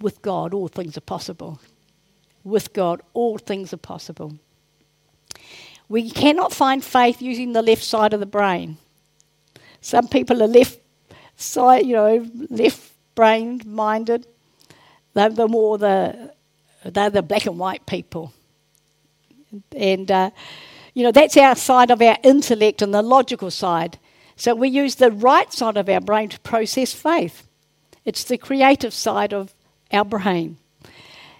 With 0.01 0.21
God, 0.21 0.53
all 0.53 0.69
things 0.69 0.97
are 0.97 1.03
possible. 1.03 1.61
With 2.45 2.73
God, 2.73 3.01
all 3.15 3.39
things 3.39 3.73
are 3.73 3.79
possible. 3.79 4.39
We 5.89 6.11
cannot 6.11 6.53
find 6.53 6.85
faith 6.85 7.23
using 7.23 7.53
the 7.53 7.63
left 7.63 7.85
side 7.85 8.13
of 8.13 8.21
the 8.21 8.27
brain. 8.27 8.79
Some 9.81 10.09
people 10.09 10.43
are 10.43 10.49
left 10.49 10.79
side, 11.37 11.87
you 11.87 11.95
know, 11.95 12.27
left 12.51 12.93
brain 13.15 13.63
minded. 13.65 14.27
They're 15.15 15.29
the 15.29 15.49
more 15.49 15.79
the 15.79 16.33
they're 16.85 17.11
the 17.11 17.23
black 17.23 17.47
and 17.47 17.59
white 17.59 17.87
people. 17.87 18.33
And, 19.77 20.11
uh, 20.11 20.31
you 20.95 21.03
know, 21.03 21.13
that's 21.13 21.37
our 21.37 21.55
side 21.55 21.91
of 21.91 22.03
our 22.03 22.17
intellect 22.23 22.83
and 22.83 22.93
the 22.93 23.03
logical 23.03 23.51
side. 23.51 23.99
So 24.37 24.55
we 24.55 24.69
use 24.69 24.97
the 24.97 25.11
right 25.11 25.53
side 25.53 25.77
of 25.77 25.89
our 25.89 26.01
brain 26.01 26.29
to 26.31 26.41
process 26.41 26.93
faith. 26.93 27.47
It's 28.05 28.25
the 28.25 28.39
creative 28.39 28.93
side 28.93 29.33
of 29.33 29.55
our 29.93 30.05
brain. 30.05 30.59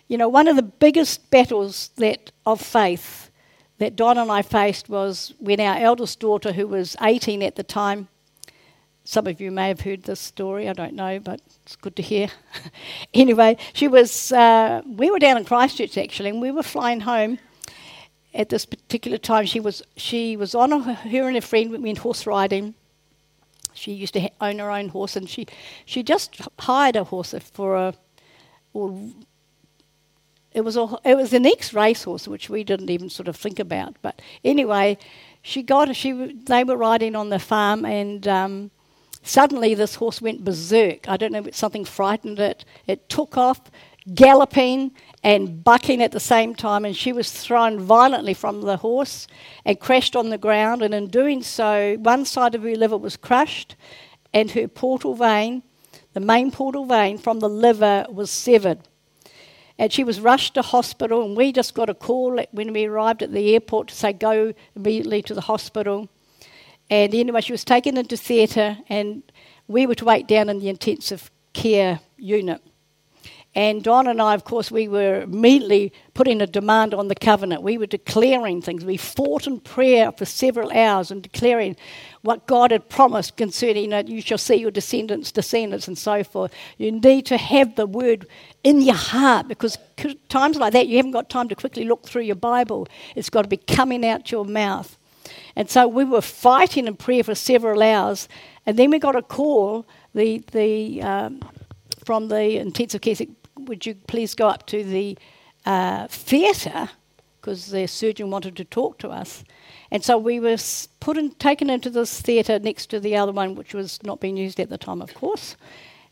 You 0.09 0.19
know, 0.19 0.29
one 0.29 0.47
of 0.47 0.57
the 0.57 0.63
biggest 0.63 1.31
battles 1.31 1.91
that 1.97 2.33
of 2.45 2.61
faith 2.61 3.31
that 3.79 3.97
Don 3.97 4.19
and 4.19 4.31
I 4.31 4.43
faced 4.43 4.89
was 4.89 5.35
when 5.41 5.59
our 5.59 5.77
eldest 5.77 6.21
daughter, 6.21 6.53
who 6.53 6.69
was 6.69 6.97
18 7.01 7.43
at 7.43 7.57
the 7.57 7.63
time, 7.63 8.09
some 9.05 9.27
of 9.27 9.41
you 9.41 9.51
may 9.51 9.69
have 9.69 9.81
heard 9.81 10.05
this 10.05 10.21
story, 10.21 10.69
I 10.69 10.73
don't 10.73 10.95
know, 10.95 11.19
but 11.19 11.41
it's 11.65 11.75
good 11.75 11.97
to 11.97 12.03
hear. 12.03 12.29
anyway, 13.15 13.57
she 13.73 13.89
was, 13.89 14.31
uh, 14.31 14.83
we 14.87 15.11
were 15.11 15.19
down 15.19 15.37
in 15.37 15.45
Christchurch 15.45 15.99
actually, 15.99 16.31
and 16.31 16.41
we 16.41 16.53
were 16.53 16.63
flying 16.63 17.01
home 17.01 17.39
at 18.35 18.49
this 18.49 18.65
particular 18.65 19.19
time, 19.19 19.47
she 19.47 19.61
was 19.61 19.83
she 19.97 20.37
was 20.37 20.55
on 20.55 20.73
a, 20.73 20.95
her 20.95 21.29
and 21.29 21.37
a 21.37 21.41
friend 21.41 21.83
went 21.83 21.99
horse 21.99 22.27
riding. 22.27 22.75
She 23.75 23.93
used 23.93 24.15
to 24.15 24.31
own 24.41 24.59
her 24.59 24.71
own 24.71 24.89
horse, 24.89 25.17
and 25.17 25.29
she 25.29 25.47
she 25.85 26.03
just 26.03 26.41
hired 26.59 26.97
a 26.97 27.05
horse 27.05 27.35
for 27.53 27.77
a. 27.77 27.95
Or 28.75 28.99
it 30.53 30.63
was 30.63 30.77
a 30.77 30.97
it 31.05 31.17
was 31.17 31.33
an 31.33 31.47
ex 31.47 31.73
racehorse, 31.75 32.27
which 32.27 32.49
we 32.49 32.65
didn't 32.65 32.91
even 32.91 33.11
sort 33.11 33.29
of 33.29 33.37
think 33.37 33.59
about. 33.59 33.97
But 34.03 34.21
anyway, 34.45 34.99
she 35.43 35.63
got 35.63 35.95
she 35.95 36.13
they 36.13 36.65
were 36.65 36.77
riding 36.77 37.15
on 37.15 37.29
the 37.29 37.39
farm, 37.39 37.85
and 37.85 38.27
um, 38.27 38.71
suddenly 39.23 39.75
this 39.75 39.97
horse 39.97 40.23
went 40.23 40.45
berserk. 40.45 41.09
I 41.09 41.17
don't 41.17 41.33
know 41.33 41.45
if 41.47 41.57
something 41.57 41.85
frightened 41.85 42.39
it. 42.39 42.65
It 42.87 43.09
took 43.09 43.37
off, 43.37 43.61
galloping, 44.15 44.93
and 45.25 45.63
bucking 45.63 46.03
at 46.03 46.11
the 46.11 46.21
same 46.21 46.55
time, 46.55 46.85
and 46.85 46.97
she 46.97 47.13
was 47.13 47.31
thrown 47.31 47.79
violently 47.79 48.35
from 48.35 48.63
the 48.63 48.79
horse 48.79 49.29
and 49.65 49.79
crashed 49.79 50.17
on 50.17 50.31
the 50.31 50.39
ground. 50.39 50.83
And 50.83 50.93
in 50.93 51.07
doing 51.09 51.43
so, 51.43 51.97
one 52.01 52.25
side 52.25 52.55
of 52.55 52.63
her 52.65 52.75
liver 52.75 52.97
was 52.97 53.17
crushed, 53.17 53.77
and 54.35 54.51
her 54.51 54.67
portal 54.67 55.15
vein, 55.15 55.63
the 56.13 56.21
main 56.21 56.51
portal 56.51 56.87
vein 56.87 57.19
from 57.19 57.39
the 57.39 57.49
liver, 57.49 58.05
was 58.11 58.31
severed. 58.31 58.81
And 59.79 59.93
she 59.93 60.05
was 60.05 60.21
rushed 60.21 60.55
to 60.55 60.63
hospital, 60.63 61.25
and 61.25 61.37
we 61.37 61.53
just 61.53 61.75
got 61.75 61.89
a 61.89 61.95
call 61.95 62.41
when 62.51 62.73
we 62.73 62.87
arrived 62.87 63.23
at 63.23 63.33
the 63.33 63.55
airport 63.55 63.89
to 63.89 63.95
say 63.95 64.13
go 64.13 64.53
immediately 64.75 65.23
to 65.23 65.35
the 65.35 65.41
hospital. 65.43 66.09
And 66.91 67.15
anyway, 67.15 67.41
she 67.41 67.53
was 67.53 67.65
taken 67.65 67.97
into 67.97 68.17
theatre, 68.17 68.79
and 68.89 69.23
we 69.69 69.87
were 69.87 69.95
to 69.95 70.05
wait 70.05 70.27
down 70.27 70.49
in 70.49 70.59
the 70.59 70.69
intensive 70.69 71.31
care 71.53 72.01
unit. 72.19 72.61
And 73.55 73.85
Don 73.85 74.07
and 74.07 74.23
I, 74.23 74.33
of 74.33 74.45
course, 74.45 74.71
we 74.71 74.89
were 74.89 75.23
immediately 75.23 75.93
putting 76.15 76.41
a 76.41 76.47
demand 76.47 76.95
on 76.95 77.09
the 77.09 77.15
covenant. 77.15 77.63
We 77.63 77.77
were 77.77 77.87
declaring 77.87 78.63
things. 78.63 78.83
We 78.83 78.97
fought 78.97 79.47
in 79.47 79.61
prayer 79.61 80.11
for 80.11 80.25
several 80.25 80.73
hours 80.73 81.11
and 81.11 81.23
declaring 81.23 81.77
what 82.23 82.47
God 82.47 82.71
had 82.71 82.89
promised 82.89 83.37
concerning 83.37 83.91
that 83.91 84.09
you 84.09 84.23
shall 84.23 84.39
see 84.39 84.55
your 84.55 84.71
descendants, 84.71 85.31
descendants, 85.33 85.87
and 85.87 85.99
so 85.99 86.25
forth. 86.25 86.51
You 86.79 86.93
need 86.93 87.27
to 87.27 87.37
have 87.37 87.77
the 87.77 87.87
word 87.87 88.27
in 88.65 88.81
your 88.81 88.95
heart 88.95 89.49
because 89.49 89.77
times 90.31 90.57
like 90.57 90.73
that, 90.73 90.89
you 90.89 90.97
haven't 90.97 91.13
got 91.13 91.29
time 91.29 91.49
to 91.49 91.55
quickly 91.55 91.85
look 91.85 92.07
through 92.07 92.23
your 92.23 92.37
Bible. 92.37 92.89
It's 93.17 93.29
got 93.29 93.43
to 93.43 93.49
be 93.49 93.59
coming 93.59 94.07
out 94.07 94.33
your 94.33 94.47
mouth. 94.47 94.97
And 95.57 95.69
so 95.69 95.87
we 95.87 96.05
were 96.05 96.23
fighting 96.23 96.87
in 96.87 96.97
prayer 96.97 97.23
for 97.23 97.35
several 97.35 97.83
hours. 97.83 98.31
And 98.65 98.79
then 98.79 98.91
we 98.91 98.99
got 98.99 99.15
a 99.15 99.23
call 99.23 99.85
the, 100.15 100.43
the, 100.53 101.03
um, 101.03 101.41
from 102.03 102.29
the 102.29 102.57
intensive 102.57 103.03
care 103.03 103.15
would 103.57 103.87
you 103.87 103.95
please 103.95 104.35
go 104.35 104.49
up 104.49 104.67
to 104.67 104.85
the 104.85 105.19
uh, 105.65 106.07
theatre 106.09 106.91
because 107.43 107.71
the 107.73 107.89
surgeon 107.89 108.31
wanted 108.31 108.57
to 108.57 108.65
talk 108.65 108.99
to 108.99 109.09
us. 109.09 109.43
And 109.91 110.05
so 110.05 110.17
we 110.17 110.39
were 110.39 110.57
put 111.01 111.19
in, 111.19 111.33
taken 111.33 111.71
into 111.71 111.91
this 111.91 112.21
theatre 112.21 112.61
next 112.61 112.87
to 112.91 113.01
the 113.01 113.17
other 113.17 113.33
one, 113.33 113.57
which 113.57 113.75
was 113.75 114.01
not 114.05 114.21
being 114.21 114.37
used 114.37 114.61
at 114.61 114.71
the 114.71 114.79
time, 114.79 115.03
of 115.03 115.13
course. 115.13 115.57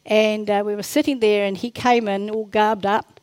And 0.04 0.50
uh, 0.50 0.64
we 0.66 0.74
were 0.74 0.82
sitting 0.82 1.20
there, 1.20 1.46
and 1.46 1.56
he 1.56 1.70
came 1.70 2.08
in 2.08 2.30
all 2.30 2.46
garbed 2.46 2.84
up 2.84 3.20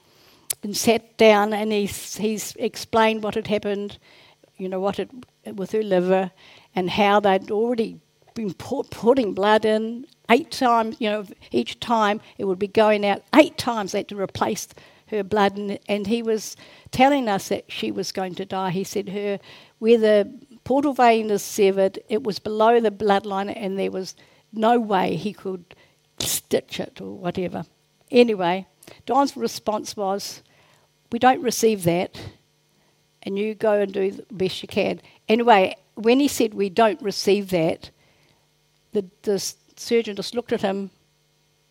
and 0.63 0.75
sat 0.75 1.17
down, 1.17 1.51
and 1.51 1.71
he, 1.73 1.85
he's 1.85 2.55
explained 2.55 3.23
what 3.23 3.35
had 3.35 3.47
happened, 3.47 3.97
you 4.55 4.69
know, 4.69 4.79
what 4.79 4.97
had 4.97 5.09
with 5.55 5.73
her 5.73 5.83
liver, 5.83 6.31
and 6.75 6.89
how 6.89 7.19
they'd 7.19 7.51
already 7.51 7.99
been 8.35 8.53
put, 8.53 8.89
putting 8.89 9.33
blood 9.33 9.65
in 9.65 10.05
eight 10.29 10.51
times, 10.51 10.97
you 10.99 11.09
know, 11.09 11.25
each 11.51 11.79
time 11.79 12.21
it 12.37 12.45
would 12.45 12.59
be 12.59 12.67
going 12.67 13.05
out 13.05 13.23
eight 13.35 13.57
times. 13.57 13.91
They 13.91 13.99
had 13.99 14.09
to 14.09 14.19
replace 14.19 14.67
her 15.07 15.23
blood, 15.23 15.57
and, 15.57 15.79
and 15.87 16.07
he 16.07 16.21
was 16.21 16.55
telling 16.91 17.27
us 17.29 17.49
that 17.49 17.65
she 17.71 17.91
was 17.91 18.11
going 18.11 18.35
to 18.35 18.45
die. 18.45 18.71
He 18.71 18.83
said 18.83 19.09
her 19.09 19.39
where 19.79 19.97
the 19.97 20.33
portal 20.63 20.93
vein 20.93 21.29
is 21.29 21.41
severed, 21.41 21.99
it 22.09 22.23
was 22.23 22.39
below 22.39 22.79
the 22.79 22.91
bloodline, 22.91 23.53
and 23.55 23.79
there 23.79 23.91
was 23.91 24.15
no 24.51 24.79
way 24.79 25.15
he 25.15 25.31
could 25.31 25.63
stitch 26.19 26.79
it 26.79 26.99
or 26.99 27.13
whatever. 27.17 27.63
Anyway, 28.11 28.65
Don's 29.05 29.37
response 29.37 29.95
was, 29.95 30.41
"We 31.11 31.19
don't 31.19 31.41
receive 31.41 31.83
that." 31.83 32.19
And 33.23 33.37
you 33.37 33.55
go 33.55 33.73
and 33.73 33.93
do 33.93 34.11
the 34.11 34.25
best 34.31 34.61
you 34.61 34.67
can. 34.67 35.01
Anyway, 35.27 35.75
when 35.95 36.19
he 36.19 36.27
said 36.27 36.53
we 36.53 36.69
don't 36.69 37.01
receive 37.01 37.49
that, 37.49 37.89
the, 38.93 39.05
the 39.23 39.53
surgeon 39.79 40.15
just 40.15 40.35
looked 40.35 40.51
at 40.51 40.61
him 40.61 40.91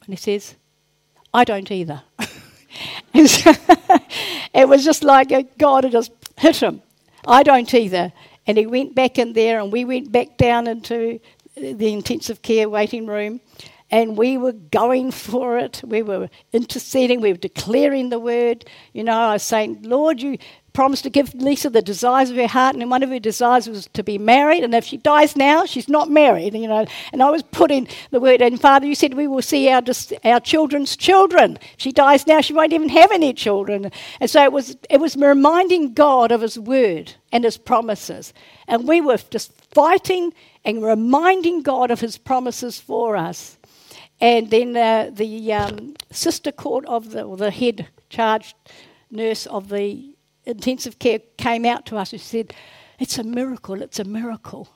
and 0.04 0.08
he 0.08 0.16
says, 0.16 0.54
I 1.34 1.44
don't 1.44 1.70
either. 1.70 2.02
it 3.14 4.68
was 4.68 4.84
just 4.84 5.02
like 5.02 5.32
uh, 5.32 5.42
God 5.58 5.84
had 5.84 5.92
just 5.92 6.12
hit 6.36 6.56
him. 6.56 6.82
I 7.26 7.42
don't 7.42 7.72
either. 7.72 8.12
And 8.46 8.58
he 8.58 8.66
went 8.66 8.94
back 8.94 9.18
in 9.18 9.32
there, 9.32 9.58
and 9.60 9.72
we 9.72 9.84
went 9.84 10.12
back 10.12 10.36
down 10.36 10.66
into 10.66 11.18
the 11.56 11.92
intensive 11.92 12.42
care 12.42 12.68
waiting 12.68 13.06
room, 13.06 13.40
and 13.90 14.16
we 14.16 14.36
were 14.36 14.52
going 14.52 15.10
for 15.10 15.58
it. 15.58 15.82
We 15.84 16.02
were 16.02 16.28
interceding. 16.52 17.20
We 17.20 17.32
were 17.32 17.38
declaring 17.38 18.10
the 18.10 18.18
word. 18.18 18.64
You 18.92 19.04
know, 19.04 19.18
I 19.18 19.32
was 19.34 19.42
saying, 19.42 19.82
Lord, 19.82 20.20
you 20.20 20.38
promised 20.76 21.04
to 21.04 21.10
give 21.10 21.32
Lisa 21.34 21.70
the 21.70 21.80
desires 21.80 22.28
of 22.28 22.36
her 22.36 22.46
heart, 22.46 22.76
and 22.76 22.90
one 22.90 23.02
of 23.02 23.08
her 23.08 23.18
desires 23.18 23.66
was 23.66 23.88
to 23.94 24.02
be 24.02 24.18
married. 24.18 24.62
And 24.62 24.74
if 24.74 24.84
she 24.84 24.98
dies 24.98 25.34
now, 25.34 25.64
she's 25.64 25.88
not 25.88 26.10
married. 26.10 26.52
You 26.52 26.68
know, 26.68 26.86
and 27.14 27.22
I 27.22 27.30
was 27.30 27.42
putting 27.42 27.88
the 28.10 28.20
word. 28.20 28.42
And 28.42 28.60
Father, 28.60 28.86
you 28.86 28.94
said 28.94 29.14
we 29.14 29.26
will 29.26 29.40
see 29.40 29.70
our 29.70 29.82
our 30.22 30.38
children's 30.38 30.94
children. 30.94 31.58
If 31.72 31.78
she 31.78 31.92
dies 31.92 32.26
now, 32.26 32.42
she 32.42 32.52
won't 32.52 32.74
even 32.74 32.90
have 32.90 33.10
any 33.10 33.32
children. 33.32 33.90
And 34.20 34.28
so 34.28 34.44
it 34.44 34.52
was 34.52 34.76
it 34.90 35.00
was 35.00 35.16
reminding 35.16 35.94
God 35.94 36.30
of 36.30 36.42
His 36.42 36.58
word 36.58 37.14
and 37.32 37.44
His 37.44 37.56
promises, 37.56 38.34
and 38.68 38.86
we 38.86 39.00
were 39.00 39.18
just 39.30 39.52
fighting 39.72 40.34
and 40.62 40.84
reminding 40.84 41.62
God 41.62 41.90
of 41.90 42.00
His 42.00 42.18
promises 42.18 42.78
for 42.78 43.16
us. 43.16 43.56
And 44.20 44.50
then 44.50 44.76
uh, 44.76 45.10
the 45.10 45.54
um, 45.54 45.94
sister 46.10 46.52
court 46.52 46.84
of 46.84 47.12
the, 47.12 47.22
or 47.22 47.38
the 47.38 47.50
head 47.50 47.88
charge 48.10 48.54
nurse 49.10 49.46
of 49.46 49.70
the 49.70 50.15
intensive 50.46 50.98
care 50.98 51.18
came 51.36 51.66
out 51.66 51.84
to 51.86 51.96
us 51.96 52.12
and 52.12 52.20
said, 52.20 52.54
It's 52.98 53.18
a 53.18 53.24
miracle, 53.24 53.82
it's 53.82 53.98
a 53.98 54.04
miracle. 54.04 54.68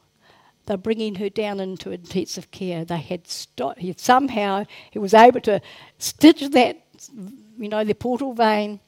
They're 0.67 0.77
bringing 0.77 1.17
her 1.17 1.31
down 1.31 1.59
into 1.59 1.91
intensive 1.91 2.51
care. 2.51 2.85
They 2.85 2.99
had 2.99 3.27
stopped, 3.27 3.81
somehow 3.99 4.67
he 4.91 4.99
was 4.99 5.15
able 5.15 5.41
to 5.43 5.61
stitch 5.99 6.49
that, 6.51 6.79
you 7.59 7.69
know, 7.69 7.83
the 7.83 7.95
portal 7.95 8.35
vein, 8.35 8.81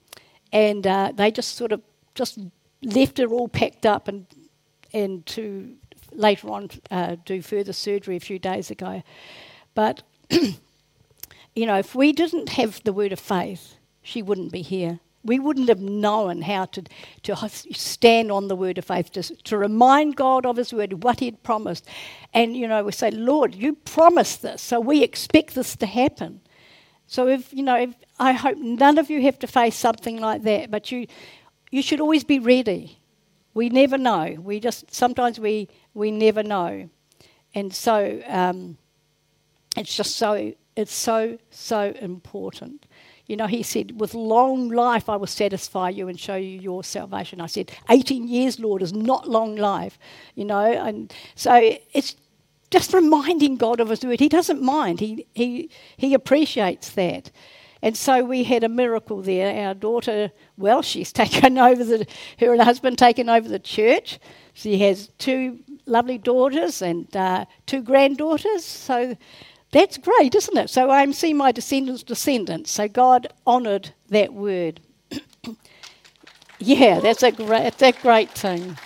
and 0.53 0.87
uh, 0.87 1.12
they 1.15 1.31
just 1.31 1.57
sort 1.57 1.73
of 1.73 1.81
just 2.15 2.39
left 2.83 3.19
her 3.19 3.27
all 3.29 3.49
packed 3.49 3.87
up 3.87 4.07
and 4.09 4.27
and 4.93 5.25
to 5.25 5.75
later 6.12 6.51
on 6.51 6.69
uh, 6.91 7.17
do 7.25 7.41
further 7.41 7.73
surgery 7.73 8.17
a 8.17 8.21
few 8.21 8.39
days 8.39 8.71
ago. 8.71 9.03
But 9.75 10.03
you 10.31 11.67
know, 11.67 11.79
if 11.79 11.95
we 11.95 12.12
didn't 12.12 12.51
have 12.51 12.83
the 12.85 12.93
word 12.93 13.12
of 13.12 13.19
faith, 13.19 13.77
she 14.03 14.21
wouldn't 14.21 14.53
be 14.53 14.62
here 14.62 15.01
we 15.25 15.38
wouldn't 15.38 15.69
have 15.69 15.81
known 15.81 16.43
how 16.43 16.64
to, 16.67 16.83
to 17.23 17.37
stand 17.49 18.33
on 18.33 18.49
the 18.49 18.57
word 18.57 18.79
of 18.79 18.85
faith, 18.85 19.12
to, 19.12 19.23
to 19.23 19.57
remind 19.57 20.17
God 20.17 20.45
of 20.45 20.57
his 20.57 20.73
word, 20.73 21.05
what 21.05 21.21
he 21.21 21.26
had 21.26 21.43
promised. 21.43 21.87
And, 22.35 22.57
you 22.57 22.67
know, 22.67 22.83
we 22.83 22.93
say, 22.93 23.11
Lord, 23.11 23.55
you 23.55 23.75
promised 23.75 24.43
this, 24.43 24.61
so 24.62 24.81
we 24.81 25.02
expect 25.02 25.55
this 25.55 25.76
to 25.76 25.87
happen. 25.87 26.41
So, 27.07 27.29
if, 27.29 27.52
you 27.52 27.62
know, 27.62 27.76
if, 27.76 27.95
I 28.19 28.33
hope 28.33 28.59
none 28.59 28.99
of 28.99 29.11
you 29.11 29.23
have 29.23 29.38
to 29.41 29.47
face 29.47 29.76
something 29.76 30.19
like 30.19 30.43
that, 30.43 30.71
but 30.71 30.91
you, 30.91 31.07
you 31.71 31.83
should 31.83 32.00
always 32.00 32.25
be 32.25 32.38
ready. 32.38 32.99
We 33.55 33.69
never 33.69 33.99
know. 33.99 34.37
We 34.41 34.61
just, 34.61 34.93
sometimes 34.95 35.38
we, 35.38 35.69
we 35.95 36.11
never 36.11 36.43
know. 36.43 36.88
And 37.55 37.73
so, 37.73 38.23
um, 38.26 38.79
it's 39.76 39.95
just 39.95 40.17
so, 40.17 40.52
it's 40.75 40.95
so, 40.95 41.38
so 41.50 41.93
important. 42.00 42.87
You 43.26 43.37
know, 43.37 43.47
he 43.47 43.62
said, 43.62 44.00
With 44.00 44.14
long 44.14 44.69
life 44.69 45.09
I 45.09 45.17
will 45.17 45.26
satisfy 45.26 45.91
you 45.91 46.09
and 46.09 46.19
show 46.19 46.37
you 46.37 46.59
your 46.59 46.85
salvation. 46.85 47.41
I 47.41 47.47
said, 47.47 47.73
18 47.88 48.29
years, 48.29 48.59
Lord, 48.59 48.83
is 48.83 48.93
not 48.93 49.29
long 49.29 49.57
life. 49.57 49.99
You 50.35 50.45
know, 50.45 50.64
and 50.64 51.12
so 51.35 51.79
it's 51.93 52.17
just 52.71 52.93
reminding 52.93 53.57
God 53.57 53.81
of 53.81 53.91
his 53.91 54.05
word. 54.05 54.19
He 54.19 54.29
doesn't 54.29 54.62
mind, 54.62 55.00
he, 55.00 55.26
he, 55.35 55.71
he 55.97 56.14
appreciates 56.14 56.91
that. 56.93 57.31
And 57.83 57.97
so 57.97 58.25
we 58.25 58.45
had 58.45 58.62
a 58.62 58.69
miracle 58.69 59.23
there. 59.23 59.67
Our 59.67 59.75
daughter, 59.75 60.31
well, 60.57 60.83
she's 60.83 61.12
taken 61.23 61.59
over 61.59 61.85
the, 61.85 62.07
her 62.38 62.52
and 62.52 62.62
husband 62.62 62.99
taken 62.99 63.29
over 63.29 63.49
the 63.49 63.59
church. 63.59 64.19
She 64.55 64.79
has 64.79 65.11
two 65.19 65.61
lovely 65.87 66.19
daughters 66.19 66.81
and 66.81 67.14
uh, 67.17 67.45
two 67.67 67.83
granddaughters. 67.83 68.64
So 68.64 69.17
that's 69.73 69.97
great, 69.97 70.35
isn't 70.35 70.57
it? 70.57 70.71
So 70.71 70.91
I'm 70.91 71.12
seeing 71.12 71.38
my 71.38 71.50
descendants' 71.50 72.02
descendants. 72.02 72.71
So 72.71 72.88
God 72.88 73.26
honoured 73.47 73.91
that 74.11 74.33
word. 74.33 74.81
yeah, 76.58 77.00
that's 77.00 77.23
a 77.23 77.32
great, 77.32 77.63
that's 77.63 77.82
a 77.82 77.93
great 77.93 78.30
thing. 78.30 78.76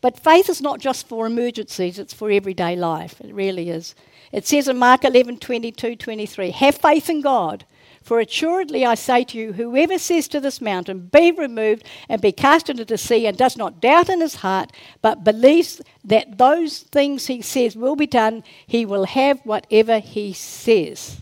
But 0.00 0.18
faith 0.18 0.48
is 0.48 0.62
not 0.62 0.80
just 0.80 1.08
for 1.08 1.26
emergencies, 1.26 1.98
it's 1.98 2.14
for 2.14 2.30
everyday 2.30 2.76
life. 2.76 3.20
It 3.20 3.34
really 3.34 3.68
is. 3.68 3.94
It 4.32 4.46
says 4.46 4.68
in 4.68 4.78
Mark 4.78 5.04
11 5.04 5.38
22 5.38 5.96
23, 5.96 6.50
have 6.52 6.76
faith 6.76 7.10
in 7.10 7.20
God 7.20 7.64
for 8.02 8.18
assuredly 8.18 8.84
I 8.84 8.94
say 8.94 9.24
to 9.24 9.38
you, 9.38 9.52
whoever 9.52 9.98
says 9.98 10.26
to 10.28 10.40
this 10.40 10.60
mountain, 10.60 11.08
Be 11.12 11.32
removed 11.32 11.84
and 12.08 12.20
be 12.20 12.32
cast 12.32 12.70
into 12.70 12.84
the 12.84 12.96
sea, 12.96 13.26
and 13.26 13.36
does 13.36 13.56
not 13.56 13.80
doubt 13.80 14.08
in 14.08 14.20
his 14.20 14.36
heart, 14.36 14.72
but 15.02 15.24
believes 15.24 15.82
that 16.04 16.38
those 16.38 16.78
things 16.78 17.26
he 17.26 17.42
says 17.42 17.76
will 17.76 17.96
be 17.96 18.06
done, 18.06 18.42
he 18.66 18.86
will 18.86 19.04
have 19.04 19.40
whatever 19.40 19.98
he 19.98 20.32
says. 20.32 21.20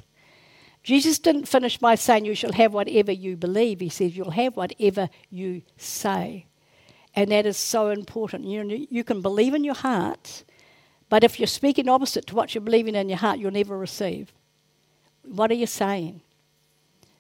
Jesus 0.85 1.19
didn't 1.19 1.47
finish 1.47 1.79
by 1.79 1.97
saying, 1.97 2.25
You 2.25 2.35
shall 2.35 2.53
have 2.53 2.73
whatever 2.73 3.13
you 3.13 3.37
believe. 3.37 3.81
He 3.81 3.89
says, 3.89 4.17
You'll 4.17 4.31
have 4.31 4.57
whatever 4.57 5.11
you 5.31 5.63
say. 5.77 6.47
And 7.15 7.33
that 7.33 7.47
is 7.47 7.57
so 7.57 7.91
important. 7.91 8.45
You, 8.45 8.63
know, 8.63 8.87
you 8.89 9.03
can 9.03 9.21
believe 9.21 9.53
in 9.53 9.65
your 9.65 9.75
heart, 9.75 10.45
but 11.09 11.25
if 11.25 11.41
you're 11.41 11.49
speaking 11.49 11.89
opposite 11.89 12.27
to 12.29 12.37
what 12.37 12.55
you're 12.55 12.63
believing 12.63 12.95
in 12.95 13.09
your 13.09 13.19
heart, 13.19 13.41
you'll 13.41 13.51
never 13.51 13.77
receive. 13.77 14.33
What 15.25 15.51
are 15.51 15.55
you 15.55 15.67
saying? 15.67 16.23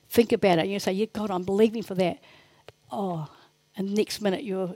Think 0.08 0.32
about 0.32 0.58
it. 0.58 0.62
And 0.62 0.72
you 0.72 0.78
say, 0.78 0.92
yeah, 0.92 1.06
God, 1.12 1.30
I'm 1.30 1.44
believing 1.44 1.82
for 1.82 1.94
that. 1.94 2.18
Oh, 2.90 3.28
and 3.76 3.94
next 3.94 4.20
minute 4.20 4.44
you're 4.44 4.74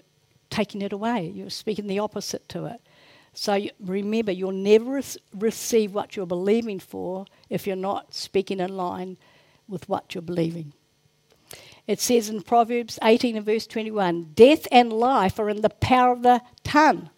taking 0.51 0.83
it 0.83 0.93
away. 0.93 1.33
You're 1.35 1.51
speaking 1.51 1.87
the 1.87 1.99
opposite 1.99 2.49
to 2.51 2.67
it. 2.67 2.81
So 3.35 3.55
you, 3.55 3.71
remember, 3.81 4.31
you'll 4.31 4.53
never 4.53 5.01
receive 5.35 5.95
what 5.95 6.17
you're 6.17 6.27
believing 6.27 6.79
for 6.79 7.27
if 7.49 7.67
you're 7.67 7.77
not 7.77 8.15
speaking 8.15 8.61
in 8.61 8.77
line 8.77 9.17
with 9.67 9.89
what 9.89 10.15
you're 10.15 10.23
believing. 10.23 10.73
It 11.87 12.01
says 12.01 12.29
in 12.29 12.43
Proverbs 12.43 12.99
18 13.03 13.37
and 13.37 13.47
verse 13.47 13.67
21 13.67 14.33
Death 14.35 14.69
and 14.71 14.93
life 14.93 15.39
are 15.39 15.49
in 15.49 15.63
the 15.63 15.71
power 15.71 16.13
of 16.13 16.23
the 16.23 16.43
tongue. 16.63 17.11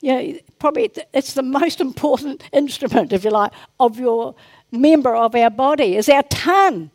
Know, 0.00 0.34
probably 0.58 0.90
it's 1.12 1.34
the 1.34 1.42
most 1.42 1.80
important 1.88 2.42
instrument, 2.52 3.12
if 3.12 3.24
you 3.24 3.30
like, 3.30 3.52
of 3.78 3.98
your 3.98 4.34
member 4.70 5.14
of 5.14 5.34
our 5.34 5.50
body 5.50 5.96
is 5.96 6.08
our 6.08 6.22
tongue. 6.24 6.90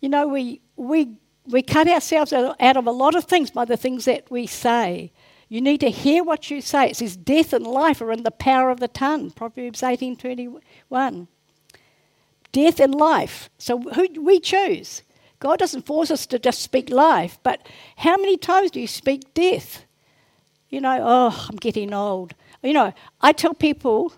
You 0.00 0.08
know, 0.08 0.26
we, 0.26 0.60
we, 0.76 1.16
we 1.46 1.62
cut 1.62 1.88
ourselves 1.88 2.32
out 2.32 2.76
of 2.76 2.86
a 2.86 2.90
lot 2.90 3.14
of 3.14 3.24
things 3.24 3.50
by 3.50 3.64
the 3.64 3.76
things 3.76 4.04
that 4.06 4.30
we 4.30 4.46
say. 4.46 5.12
You 5.48 5.60
need 5.60 5.80
to 5.80 5.90
hear 5.90 6.24
what 6.24 6.50
you 6.50 6.60
say. 6.60 6.90
It 6.90 6.96
says, 6.96 7.16
Death 7.16 7.52
and 7.52 7.66
life 7.66 8.00
are 8.00 8.10
in 8.10 8.22
the 8.22 8.30
power 8.30 8.70
of 8.70 8.80
the 8.80 8.88
tongue. 8.88 9.30
Proverbs 9.30 9.82
18 9.82 10.16
21. 10.16 11.28
Death 12.52 12.80
and 12.80 12.94
life. 12.94 13.50
So 13.58 13.80
who 13.80 14.08
we 14.22 14.40
choose. 14.40 15.02
God 15.40 15.58
doesn't 15.58 15.86
force 15.86 16.10
us 16.10 16.24
to 16.26 16.38
just 16.38 16.62
speak 16.62 16.88
life, 16.88 17.38
but 17.42 17.66
how 17.96 18.16
many 18.16 18.36
times 18.36 18.70
do 18.70 18.80
you 18.80 18.86
speak 18.86 19.34
death? 19.34 19.84
You 20.70 20.80
know, 20.80 20.98
oh, 21.02 21.46
I'm 21.50 21.56
getting 21.56 21.92
old. 21.92 22.34
You 22.62 22.72
know, 22.72 22.94
I 23.20 23.32
tell 23.32 23.52
people 23.52 24.12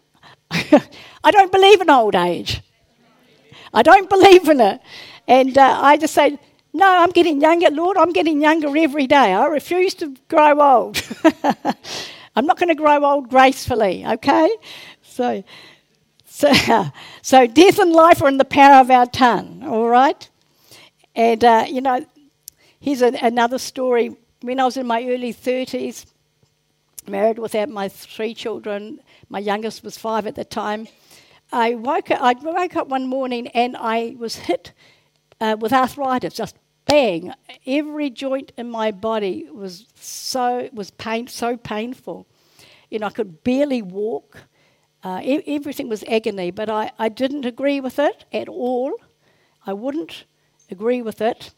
I 1.25 1.31
don't 1.31 1.51
believe 1.51 1.81
in 1.81 1.91
old 1.91 2.15
age. 2.15 2.63
I 3.73 3.83
don't 3.83 4.09
believe 4.09 4.49
in 4.49 4.61
it. 4.61 4.81
And 5.27 5.57
uh, 5.59 5.81
I 5.83 5.97
just 5.97 6.15
say, 6.15 6.39
no, 6.73 6.87
I'm 6.87 7.11
getting 7.11 7.41
younger, 7.41 7.71
Lord. 7.71 7.97
I'm 7.97 8.13
getting 8.13 8.41
younger 8.41 8.77
every 8.77 9.07
day. 9.07 9.33
I 9.33 9.47
refuse 9.47 9.95
to 9.95 10.15
grow 10.29 10.61
old. 10.61 11.03
I'm 12.37 12.47
not 12.47 12.59
going 12.59 12.69
to 12.69 12.75
grow 12.75 13.05
old 13.05 13.31
gracefully, 13.31 14.05
okay? 14.05 14.51
So, 15.03 15.45
so, 16.25 16.53
so 17.23 17.47
death 17.47 17.79
and 17.79 17.93
life 17.93 18.23
are 18.23 18.29
in 18.29 18.39
the 18.39 18.45
power 18.45 18.81
of 18.81 18.91
our 18.91 19.07
tongue, 19.07 19.63
all 19.65 19.89
right? 19.89 20.29
And, 21.15 21.45
uh, 21.45 21.67
you 21.69 21.81
know, 21.81 22.05
here's 22.81 23.03
a, 23.03 23.13
another 23.23 23.59
story. 23.59 24.17
When 24.41 24.59
I 24.59 24.65
was 24.65 24.77
in 24.77 24.87
my 24.87 25.05
early 25.05 25.33
30s, 25.33 26.07
married 27.07 27.39
without 27.39 27.69
my 27.69 27.89
three 27.89 28.35
children, 28.35 29.01
my 29.35 29.41
youngest 29.41 29.83
was 29.83 29.99
five 29.99 30.29
at 30.29 30.37
the 30.37 30.45
time. 30.45 30.87
I 31.51 31.75
woke 31.75 32.13
up, 32.13 32.21
I 32.23 32.35
woke 32.35 32.77
up 32.77 32.87
one 32.87 33.09
morning 33.09 33.49
and 33.49 33.77
I 33.77 34.15
was 34.17 34.37
hit 34.37 34.73
uh, 35.41 35.57
with 35.59 35.73
arthritis, 35.73 36.35
just 36.35 36.55
bang. 36.87 37.35
Every 37.67 38.11
joint 38.11 38.53
in 38.57 38.71
my 38.71 38.93
body 38.93 39.49
was 39.51 39.87
so 39.97 40.69
was 40.73 40.93
pain 40.93 41.27
so 41.27 41.57
painful. 41.57 42.29
You 42.91 43.01
know, 43.01 43.09
I 43.09 43.11
could 43.11 43.43
barely 43.43 43.83
walk. 43.83 44.39
Uh, 45.03 45.21
everything 45.25 45.89
was 45.89 46.05
agony, 46.05 46.53
but 46.53 46.71
I, 46.71 46.93
I 46.97 47.09
didn't 47.09 47.45
agree 47.45 47.81
with 47.81 47.99
it 47.99 48.25
at 48.33 48.49
all. 48.49 48.93
I 49.67 49.73
wouldn't 49.73 50.27
agree 50.71 51.03
with 51.03 51.21
it, 51.21 51.51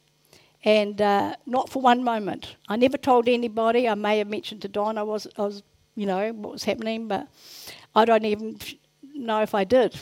and 0.64 0.98
uh, 1.02 1.36
not 1.44 1.68
for 1.68 1.82
one 1.82 2.02
moment. 2.02 2.56
I 2.70 2.76
never 2.76 2.96
told 2.96 3.28
anybody. 3.28 3.86
I 3.86 3.94
may 3.96 4.16
have 4.16 4.28
mentioned 4.28 4.62
to 4.62 4.68
Don 4.68 4.96
I 4.96 5.02
was 5.02 5.26
I 5.36 5.42
was 5.42 5.62
you 5.96 6.06
know, 6.06 6.32
what 6.32 6.52
was 6.52 6.64
happening, 6.64 7.08
but 7.08 7.26
I 7.94 8.04
don't 8.04 8.24
even 8.24 8.58
know 9.14 9.42
if 9.42 9.54
I 9.54 9.64
did. 9.64 9.98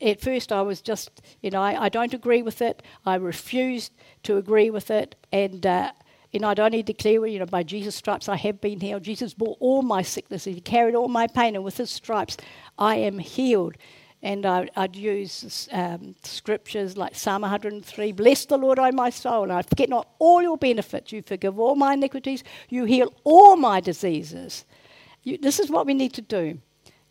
At 0.00 0.20
first, 0.20 0.50
I 0.50 0.62
was 0.62 0.80
just, 0.80 1.22
you 1.42 1.50
know, 1.50 1.60
I, 1.60 1.84
I 1.84 1.88
don't 1.90 2.14
agree 2.14 2.42
with 2.42 2.62
it. 2.62 2.82
I 3.04 3.16
refused 3.16 3.92
to 4.22 4.38
agree 4.38 4.70
with 4.70 4.90
it, 4.90 5.14
and 5.30 5.64
uh, 5.66 5.92
know 6.32 6.48
I'd 6.48 6.60
only 6.60 6.82
declare, 6.82 7.26
you 7.26 7.38
know, 7.38 7.46
by 7.46 7.62
Jesus' 7.62 7.96
stripes 7.96 8.28
I 8.28 8.36
have 8.36 8.60
been 8.60 8.80
healed. 8.80 9.02
Jesus 9.02 9.34
bore 9.34 9.56
all 9.60 9.82
my 9.82 10.02
sicknesses. 10.02 10.54
He 10.54 10.60
carried 10.60 10.94
all 10.94 11.08
my 11.08 11.26
pain, 11.26 11.54
and 11.54 11.64
with 11.64 11.76
his 11.76 11.90
stripes 11.90 12.38
I 12.78 12.96
am 12.96 13.18
healed. 13.18 13.76
And 14.22 14.44
I, 14.44 14.68
would 14.76 14.96
use 14.96 15.68
um, 15.72 16.14
scriptures 16.22 16.96
like 16.96 17.14
Psalm 17.14 17.42
103 17.42 18.12
Bless 18.12 18.44
the 18.44 18.58
Lord, 18.58 18.78
O 18.78 18.92
my 18.92 19.10
soul, 19.10 19.44
and 19.44 19.52
I 19.52 19.62
forget 19.62 19.88
not 19.88 20.08
all 20.18 20.42
your 20.42 20.58
benefits. 20.58 21.12
You 21.12 21.22
forgive 21.22 21.58
all 21.58 21.74
my 21.74 21.94
iniquities. 21.94 22.44
You 22.68 22.84
heal 22.84 23.12
all 23.24 23.56
my 23.56 23.80
diseases. 23.80 24.64
You, 25.22 25.38
this 25.38 25.58
is 25.58 25.70
what 25.70 25.86
we 25.86 25.94
need 25.94 26.12
to 26.14 26.22
do. 26.22 26.58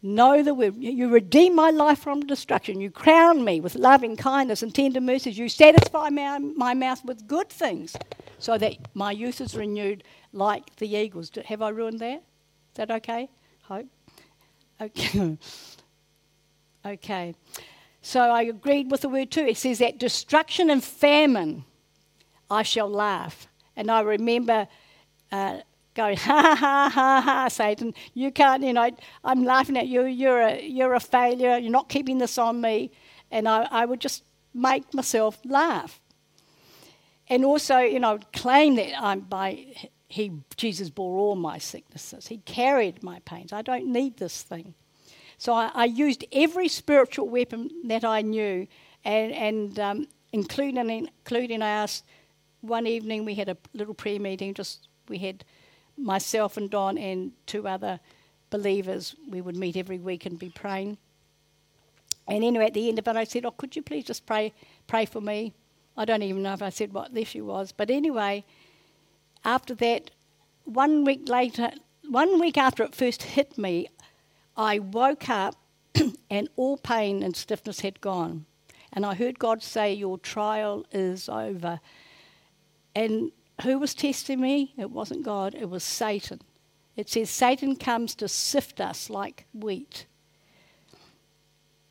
Know 0.02 0.42
word. 0.54 0.76
You 0.78 1.10
redeem 1.10 1.56
my 1.56 1.72
life 1.72 2.00
from 2.00 2.22
destruction. 2.22 2.80
You 2.80 2.90
crown 2.90 3.44
me 3.44 3.60
with 3.60 3.76
loving 3.76 4.16
kindness 4.16 4.64
and 4.64 4.74
tender 4.74 5.02
mercies. 5.02 5.38
You 5.38 5.50
satisfy 5.50 6.10
my, 6.10 6.38
my 6.40 6.74
mouth 6.74 7.04
with 7.04 7.28
good 7.28 7.50
things 7.50 7.98
so 8.38 8.58
that 8.58 8.78
my 8.94 9.12
youth 9.12 9.42
is 9.42 9.56
renewed 9.56 10.04
like 10.32 10.74
the 10.78 10.88
eagles. 10.88 11.32
Have 11.46 11.62
I 11.62 11.70
ruined 11.70 12.00
that? 12.00 12.24
Is 12.72 12.76
that 12.76 12.92
okay? 12.92 13.30
Hope. 13.64 13.88
Okay. 14.80 15.38
okay. 16.86 17.36
So 18.02 18.22
I 18.22 18.44
agreed 18.44 18.90
with 18.90 19.02
the 19.02 19.10
word 19.10 19.32
too. 19.32 19.46
It 19.46 19.58
says 19.58 19.80
that 19.80 20.00
destruction 20.00 20.70
and 20.70 20.82
famine, 20.82 21.66
I 22.50 22.64
shall 22.64 22.90
laugh. 22.90 23.50
And 23.76 23.92
I 23.92 24.00
remember 24.00 24.68
uh, 25.32 25.60
going, 26.00 26.18
ha 26.30 26.56
ha 26.56 26.90
ha 26.94 27.22
ha, 27.22 27.48
Satan, 27.48 27.94
you 28.14 28.32
can't, 28.32 28.64
you 28.64 28.74
know, 28.74 28.90
I'm 29.24 29.44
laughing 29.44 29.78
at 29.78 29.88
you. 29.88 30.06
You're 30.06 30.42
a, 30.42 30.62
you're 30.62 30.94
a 30.94 31.00
failure. 31.00 31.58
You're 31.58 31.72
not 31.72 31.90
keeping 31.90 32.18
this 32.18 32.38
on 32.38 32.62
me. 32.62 32.92
And 33.32 33.48
I, 33.48 33.68
I 33.70 33.86
would 33.86 34.00
just 34.00 34.24
make 34.54 34.94
myself 34.94 35.38
laugh 35.46 36.02
and 37.30 37.46
also, 37.46 37.78
you 37.78 38.00
know, 38.00 38.20
claim 38.34 38.76
that 38.76 39.00
I'm 39.00 39.22
by 39.22 39.66
he 40.08 40.32
Jesus 40.58 40.90
bore 40.90 41.20
all 41.20 41.36
my 41.36 41.60
sicknesses. 41.60 42.28
He 42.28 42.38
carried 42.38 43.04
my 43.04 43.20
pains. 43.20 43.54
I 43.54 43.62
don't 43.62 43.86
need 43.86 44.18
this 44.18 44.42
thing. 44.42 44.74
So 45.38 45.54
I, 45.54 45.70
I 45.74 45.86
used 45.86 46.26
every 46.32 46.68
spiritual 46.68 47.30
weapon 47.30 47.70
that 47.86 48.04
I 48.04 48.22
knew, 48.22 48.68
and, 49.06 49.32
and 49.32 49.80
um, 49.80 50.08
including 50.34 50.90
including 50.90 51.62
I 51.62 51.70
asked 51.70 52.04
one 52.62 52.88
evening 52.88 53.24
we 53.24 53.36
had 53.36 53.50
a 53.50 53.58
little 53.74 53.94
prayer 53.94 54.20
meeting. 54.20 54.56
Just 54.56 54.88
we 55.08 55.20
had 55.20 55.46
myself 56.00 56.58
and 56.58 56.70
Don 56.70 56.98
and 56.98 57.32
two 57.46 57.68
other 57.68 58.00
believers. 58.50 59.16
We 59.30 59.42
would 59.42 59.56
meet 59.56 59.78
every 59.78 60.00
week 60.00 60.26
and 60.26 60.40
be 60.40 60.50
praying. 60.50 60.98
And 62.28 62.44
anyway, 62.44 62.66
at 62.66 62.74
the 62.74 62.90
end 62.90 63.00
of 63.00 63.08
it, 63.08 63.16
I 63.16 63.24
said, 63.24 63.46
"Oh, 63.46 63.52
could 63.52 63.76
you 63.76 63.82
please 63.82 64.06
just 64.06 64.26
pray 64.26 64.54
pray 64.88 65.06
for 65.06 65.22
me?" 65.22 65.54
I 65.98 66.06
don't 66.06 66.24
even 66.24 66.44
know 66.44 66.54
if 66.54 66.62
I 66.62 66.70
said 66.70 66.94
what 66.94 67.14
the 67.14 67.22
issue 67.22 67.46
was. 67.46 67.74
But 67.74 67.90
anyway, 67.90 68.46
after 69.44 69.76
that, 69.76 70.12
one 70.64 71.04
week 71.04 71.28
later, 71.28 71.72
one 72.08 72.40
week 72.40 72.58
after 72.58 72.84
it 72.84 72.96
first 72.96 73.24
hit 73.24 73.58
me, 73.58 73.88
I 74.56 74.80
woke 74.80 75.30
up 75.30 75.56
and 76.30 76.48
all 76.56 76.78
pain 76.78 77.22
and 77.22 77.36
stiffness 77.36 77.82
had 77.82 78.00
gone. 78.02 78.46
And 78.94 79.06
I 79.06 79.16
heard 79.16 79.40
God 79.40 79.62
say, 79.62 79.94
Your 79.94 80.18
trial 80.18 80.86
is 80.92 81.28
over. 81.30 81.80
And 82.96 83.32
who 83.62 83.80
was 83.80 83.94
testing 83.94 84.42
me? 84.42 84.74
It 84.78 84.92
wasn't 84.92 85.24
God, 85.24 85.56
it 85.56 85.70
was 85.70 85.84
Satan. 85.84 86.42
It 86.96 87.10
says, 87.10 87.30
Satan 87.30 87.76
comes 87.76 88.14
to 88.16 88.28
sift 88.28 88.82
us 88.82 89.10
like 89.10 89.46
wheat. 89.54 90.06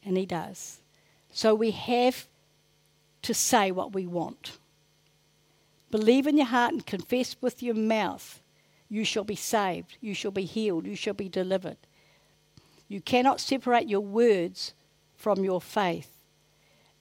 And 0.04 0.16
he 0.16 0.26
does. 0.26 0.80
So 1.30 1.54
we 1.54 1.70
have 1.70 2.28
to 3.22 3.32
say 3.32 3.70
what 3.70 3.94
we 3.94 4.06
want. 4.06 4.58
Believe 5.90 6.26
in 6.26 6.36
your 6.36 6.46
heart 6.46 6.74
and 6.74 6.84
confess 6.84 7.36
with 7.40 7.62
your 7.62 7.74
mouth, 7.74 8.42
you 8.90 9.04
shall 9.04 9.24
be 9.24 9.36
saved, 9.36 9.96
you 10.02 10.12
shall 10.12 10.30
be 10.30 10.44
healed, 10.44 10.86
you 10.86 10.94
shall 10.94 11.14
be 11.14 11.28
delivered. 11.28 11.78
You 12.86 13.00
cannot 13.00 13.40
separate 13.40 13.88
your 13.88 14.00
words 14.00 14.74
from 15.16 15.42
your 15.42 15.60
faith. 15.62 16.10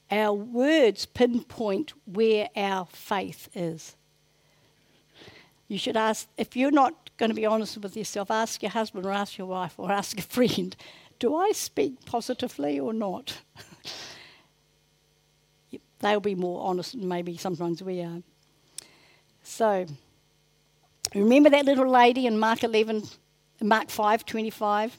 Our 0.09 0.33
words 0.33 1.05
pinpoint 1.05 1.91
where 2.05 2.47
our 2.55 2.85
faith 2.85 3.49
is. 3.53 3.96
You 5.67 5.77
should 5.77 5.97
ask, 5.97 6.27
if 6.37 6.55
you're 6.55 6.71
not 6.71 7.09
going 7.17 7.29
to 7.29 7.35
be 7.35 7.45
honest 7.45 7.77
with 7.77 7.97
yourself, 7.97 8.31
ask 8.31 8.61
your 8.61 8.71
husband 8.71 9.05
or 9.05 9.11
ask 9.11 9.37
your 9.37 9.47
wife 9.47 9.73
or 9.77 9.91
ask 9.91 10.17
a 10.17 10.21
friend, 10.21 10.75
do 11.19 11.35
I 11.35 11.51
speak 11.51 12.05
positively 12.05 12.79
or 12.79 12.93
not? 12.93 13.37
they'll 15.99 16.19
be 16.19 16.35
more 16.35 16.63
honest 16.63 16.93
than 16.93 17.07
maybe 17.07 17.37
sometimes 17.37 17.81
we 17.83 18.01
are. 18.01 18.21
So, 19.43 19.85
remember 21.15 21.49
that 21.49 21.65
little 21.65 21.89
lady 21.89 22.27
in 22.27 22.37
Mark 22.37 22.63
11, 22.63 23.03
Mark 23.61 23.89
5, 23.89 24.25
25? 24.25 24.97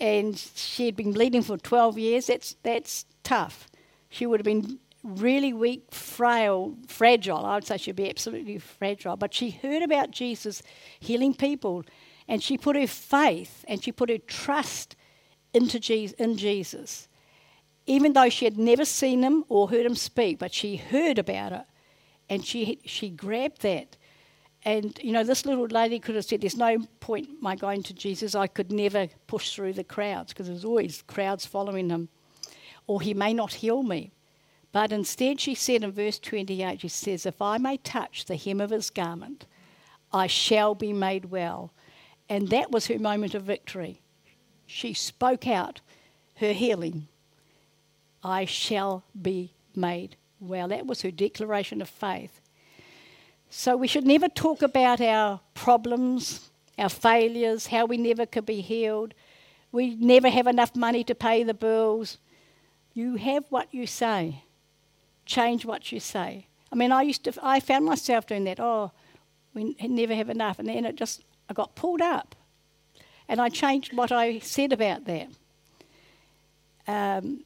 And 0.00 0.36
she 0.36 0.86
had 0.86 0.96
been 0.96 1.12
bleeding 1.12 1.42
for 1.42 1.56
12 1.56 1.98
years. 1.98 2.26
That's, 2.26 2.56
that's 2.62 3.04
tough. 3.22 3.68
She 4.08 4.26
would 4.26 4.40
have 4.40 4.44
been 4.44 4.78
really 5.04 5.52
weak, 5.52 5.92
frail, 5.92 6.74
fragile. 6.88 7.44
I 7.44 7.54
would 7.54 7.66
say 7.66 7.76
she'd 7.76 7.96
be 7.96 8.08
absolutely 8.08 8.58
fragile. 8.58 9.16
But 9.16 9.34
she 9.34 9.50
heard 9.50 9.82
about 9.82 10.10
Jesus 10.10 10.62
healing 10.98 11.34
people, 11.34 11.84
and 12.26 12.42
she 12.42 12.58
put 12.58 12.74
her 12.74 12.86
faith 12.86 13.64
and 13.68 13.84
she 13.84 13.92
put 13.92 14.08
her 14.08 14.18
trust 14.18 14.96
into 15.52 15.78
Jesus, 15.78 16.16
in 16.18 16.36
Jesus 16.36 17.08
even 17.86 18.14
though 18.14 18.28
she 18.28 18.44
had 18.44 18.56
never 18.56 18.84
seen 18.84 19.22
him 19.22 19.44
or 19.48 19.68
heard 19.68 19.84
him 19.84 19.94
speak, 19.94 20.38
but 20.38 20.54
she 20.54 20.76
heard 20.76 21.18
about 21.18 21.52
it 21.52 21.64
and 22.28 22.44
she, 22.44 22.80
she 22.84 23.10
grabbed 23.10 23.62
that. 23.62 23.96
And, 24.64 24.98
you 25.02 25.12
know, 25.12 25.24
this 25.24 25.44
little 25.44 25.66
lady 25.66 25.98
could 25.98 26.14
have 26.14 26.24
said, 26.24 26.40
There's 26.40 26.56
no 26.56 26.78
point 27.00 27.28
my 27.42 27.54
going 27.54 27.82
to 27.82 27.92
Jesus. 27.92 28.34
I 28.34 28.46
could 28.46 28.72
never 28.72 29.08
push 29.26 29.54
through 29.54 29.74
the 29.74 29.84
crowds 29.84 30.32
because 30.32 30.46
there's 30.46 30.64
always 30.64 31.02
crowds 31.02 31.44
following 31.44 31.90
him. 31.90 32.08
Or 32.86 33.02
he 33.02 33.12
may 33.12 33.34
not 33.34 33.52
heal 33.52 33.82
me. 33.82 34.12
But 34.74 34.90
instead, 34.90 35.40
she 35.40 35.54
said 35.54 35.84
in 35.84 35.92
verse 35.92 36.18
28, 36.18 36.80
she 36.80 36.88
says, 36.88 37.26
If 37.26 37.40
I 37.40 37.58
may 37.58 37.76
touch 37.76 38.24
the 38.24 38.34
hem 38.34 38.60
of 38.60 38.70
his 38.70 38.90
garment, 38.90 39.46
I 40.12 40.26
shall 40.26 40.74
be 40.74 40.92
made 40.92 41.26
well. 41.26 41.70
And 42.28 42.48
that 42.48 42.72
was 42.72 42.88
her 42.88 42.98
moment 42.98 43.36
of 43.36 43.44
victory. 43.44 44.00
She 44.66 44.92
spoke 44.92 45.46
out 45.46 45.80
her 46.38 46.52
healing. 46.52 47.06
I 48.24 48.46
shall 48.46 49.04
be 49.22 49.52
made 49.76 50.16
well. 50.40 50.66
That 50.66 50.88
was 50.88 51.02
her 51.02 51.12
declaration 51.12 51.80
of 51.80 51.88
faith. 51.88 52.40
So 53.50 53.76
we 53.76 53.86
should 53.86 54.08
never 54.08 54.28
talk 54.28 54.60
about 54.60 55.00
our 55.00 55.38
problems, 55.54 56.50
our 56.76 56.88
failures, 56.88 57.68
how 57.68 57.86
we 57.86 57.96
never 57.96 58.26
could 58.26 58.44
be 58.44 58.60
healed. 58.60 59.14
We 59.70 59.94
never 59.94 60.30
have 60.30 60.48
enough 60.48 60.74
money 60.74 61.04
to 61.04 61.14
pay 61.14 61.44
the 61.44 61.54
bills. 61.54 62.18
You 62.92 63.14
have 63.14 63.44
what 63.50 63.72
you 63.72 63.86
say. 63.86 64.42
Change 65.26 65.64
what 65.64 65.92
you 65.92 66.00
say. 66.00 66.46
I 66.72 66.76
mean, 66.76 66.92
I 66.92 67.02
used 67.02 67.24
to, 67.24 67.32
I 67.42 67.60
found 67.60 67.84
myself 67.84 68.26
doing 68.26 68.44
that. 68.44 68.60
Oh, 68.60 68.90
we 69.54 69.76
never 69.80 70.14
have 70.14 70.28
enough. 70.28 70.58
And 70.58 70.68
then 70.68 70.84
it 70.84 70.96
just, 70.96 71.22
I 71.48 71.54
got 71.54 71.74
pulled 71.74 72.02
up. 72.02 72.34
And 73.28 73.40
I 73.40 73.48
changed 73.48 73.94
what 73.94 74.12
I 74.12 74.38
said 74.40 74.72
about 74.72 75.04
that. 75.06 75.28
Um, 76.86 77.44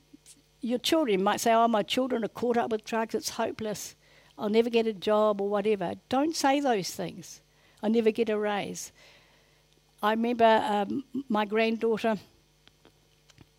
your 0.60 0.78
children 0.78 1.22
might 1.22 1.40
say, 1.40 1.52
Oh, 1.52 1.68
my 1.68 1.82
children 1.82 2.24
are 2.24 2.28
caught 2.28 2.56
up 2.56 2.72
with 2.72 2.84
drugs, 2.84 3.14
it's 3.14 3.30
hopeless. 3.30 3.94
I'll 4.36 4.48
never 4.48 4.70
get 4.70 4.86
a 4.86 4.92
job 4.92 5.40
or 5.40 5.48
whatever. 5.48 5.94
Don't 6.08 6.34
say 6.34 6.60
those 6.60 6.90
things. 6.90 7.40
I'll 7.82 7.90
never 7.90 8.10
get 8.10 8.28
a 8.28 8.38
raise. 8.38 8.92
I 10.02 10.12
remember 10.12 10.62
um, 10.64 11.04
my 11.28 11.44
granddaughter, 11.44 12.16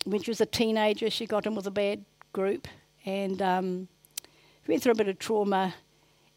when 0.04 0.22
she 0.22 0.30
was 0.30 0.40
a 0.40 0.46
teenager, 0.46 1.10
she 1.10 1.26
got 1.26 1.46
in 1.46 1.54
with 1.54 1.66
a 1.66 1.70
bad 1.70 2.04
group 2.32 2.66
and 3.04 3.42
um, 3.42 3.88
went 4.66 4.82
through 4.82 4.92
a 4.92 4.96
bit 4.96 5.08
of 5.08 5.18
trauma 5.18 5.74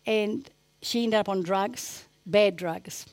and 0.05 0.49
she 0.81 1.03
ended 1.03 1.19
up 1.19 1.29
on 1.29 1.43
drugs, 1.43 2.05
bad 2.25 2.55
drugs. 2.55 3.05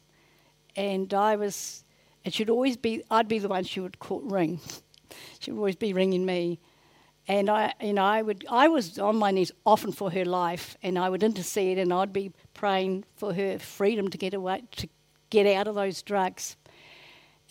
And 0.77 1.13
I 1.13 1.37
was, 1.37 1.85
it 2.25 2.33
should 2.33 2.51
always 2.51 2.77
be, 2.77 3.03
I'd 3.11 3.29
be 3.29 3.39
the 3.39 3.49
one 3.49 3.65
she 3.65 3.81
would 3.81 3.99
call, 3.99 4.21
ring. 4.21 4.61
she 5.39 5.51
would 5.51 5.59
always 5.59 5.77
be 5.77 5.93
ringing 5.93 6.25
me 6.25 6.61
and 7.31 7.49
I, 7.49 7.73
you 7.81 7.93
know, 7.93 8.03
I 8.03 8.23
would, 8.23 8.45
I 8.51 8.67
was 8.67 8.99
on 8.99 9.17
my 9.17 9.31
knees 9.31 9.53
often 9.65 9.93
for 9.93 10.11
her 10.11 10.25
life, 10.25 10.77
and 10.83 10.99
I 10.99 11.09
would 11.09 11.23
intercede, 11.23 11.79
and 11.79 11.93
I'd 11.93 12.13
be 12.13 12.33
praying 12.55 13.05
for 13.15 13.33
her 13.33 13.57
freedom 13.61 14.09
to 14.09 14.19
get 14.19 14.35
away, 14.35 14.65
to 14.79 14.89
get 15.31 15.47
out 15.47 15.69
of 15.69 15.77
those 15.77 16.03
drugs, 16.03 16.57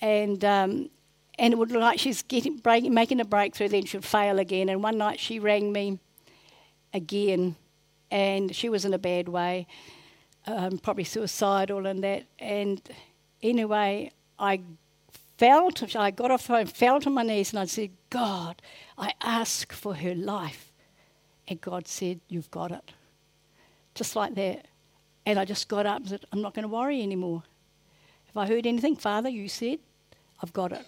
and 0.02 0.44
um, 0.44 0.90
and 1.38 1.54
it 1.54 1.58
would 1.58 1.72
look 1.72 1.80
like 1.80 1.98
she's 1.98 2.22
getting, 2.24 2.58
break, 2.58 2.84
making 2.92 3.22
a 3.22 3.26
breakthrough, 3.26 3.70
then 3.70 3.86
she'd 3.86 4.04
fail 4.04 4.38
again. 4.40 4.68
And 4.68 4.84
one 4.84 4.98
night 4.98 5.18
she 5.18 5.40
rang 5.40 5.72
me 5.72 5.98
again, 6.94 7.56
and 8.12 8.56
she 8.56 8.70
was 8.70 8.86
in 8.86 8.94
a 8.94 9.00
bad 9.00 9.30
way, 9.30 9.68
um, 10.48 10.78
probably 10.78 11.04
suicidal 11.04 11.86
and 11.86 12.04
that. 12.04 12.24
And 12.40 12.82
anyway, 13.42 14.12
I 14.38 14.62
felt, 15.38 15.96
I 15.96 16.12
got 16.12 16.32
off 16.32 16.44
phone, 16.44 16.66
fell 16.66 17.00
to 17.02 17.10
my 17.10 17.24
knees, 17.24 17.52
and 17.52 17.60
I 17.60 17.66
said, 17.66 17.92
God, 18.10 18.62
I 18.98 19.14
ask 19.22 19.72
for 19.72 19.96
her 19.96 20.16
life. 20.16 20.72
And 21.48 21.60
God 21.62 21.88
said, 21.88 22.20
You've 22.28 22.52
got 22.52 22.72
it. 22.72 22.92
Just 23.96 24.16
like 24.16 24.36
that. 24.36 24.68
And 25.26 25.40
I 25.40 25.46
just 25.46 25.68
got 25.68 25.86
up 25.86 26.02
and 26.02 26.10
said, 26.10 26.26
I'm 26.32 26.42
not 26.42 26.54
going 26.54 26.64
to 26.64 26.70
worry 26.70 27.02
anymore. 27.02 27.44
If 28.28 28.38
I 28.38 28.48
heard 28.48 28.68
anything, 28.68 28.96
Father, 28.96 29.30
you 29.30 29.50
said, 29.50 29.80
I've 30.42 30.54
got 30.54 30.72
it. 30.72 30.86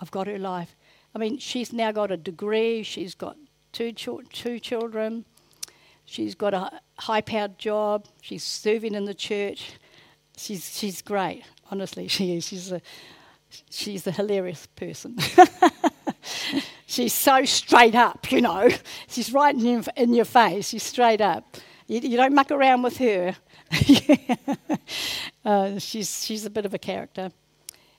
I've 0.00 0.10
got 0.10 0.26
her 0.26 0.38
life. 0.38 0.74
I 1.14 1.18
mean, 1.18 1.38
she's 1.38 1.72
now 1.72 1.92
got 1.92 2.10
a 2.10 2.16
degree, 2.16 2.82
she's 2.82 3.14
got 3.14 3.36
two, 3.72 3.92
ch- 3.92 4.08
two 4.32 4.58
children, 4.58 5.24
she's 6.08 6.34
got 6.34 6.54
a 6.54 6.70
high 6.98 7.20
powered 7.20 7.58
job, 7.58 8.06
she's 8.22 8.42
serving 8.42 8.94
in 8.94 9.04
the 9.04 9.14
church. 9.14 9.72
She's, 10.36 10.76
she's 10.76 11.02
great, 11.02 11.44
honestly, 11.70 12.08
she 12.16 12.36
is. 12.36 12.46
She's 12.46 12.72
a, 12.72 12.80
she's 13.70 14.06
a 14.06 14.12
hilarious 14.12 14.66
person. 14.66 15.18
she's 16.86 17.12
so 17.12 17.44
straight 17.44 17.94
up, 17.94 18.32
you 18.32 18.40
know. 18.40 18.68
She's 19.08 19.32
right 19.32 19.54
in 19.54 19.64
your, 19.64 19.82
in 19.96 20.14
your 20.14 20.24
face, 20.24 20.68
she's 20.68 20.82
straight 20.82 21.20
up. 21.20 21.56
You, 21.86 22.00
you 22.00 22.16
don't 22.16 22.34
muck 22.34 22.50
around 22.50 22.82
with 22.82 22.98
her. 22.98 23.36
uh, 25.44 25.78
she's, 25.78 26.24
she's 26.24 26.46
a 26.46 26.50
bit 26.50 26.64
of 26.64 26.74
a 26.74 26.78
character. 26.78 27.30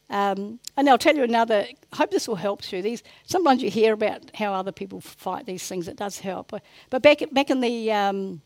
Um, 0.10 0.60
and 0.76 0.90
I'll 0.90 0.98
tell 0.98 1.16
you 1.16 1.24
another. 1.24 1.68
I 1.94 1.96
hope 1.96 2.12
this 2.12 2.28
will 2.28 2.36
help 2.36 2.72
you. 2.72 2.82
These 2.82 3.04
sometimes 3.26 3.62
you 3.62 3.70
hear 3.70 3.94
about 3.94 4.36
how 4.36 4.54
other 4.54 4.72
people 4.72 5.02
fight 5.02 5.46
these 5.46 5.68
things. 5.68 5.88
It 5.88 5.98
does 5.98 6.20
help. 6.20 6.54
But 6.90 7.02
back 7.02 7.22
back 7.32 7.50
in 7.50 7.62
the 7.62 7.92
um, 7.92 8.42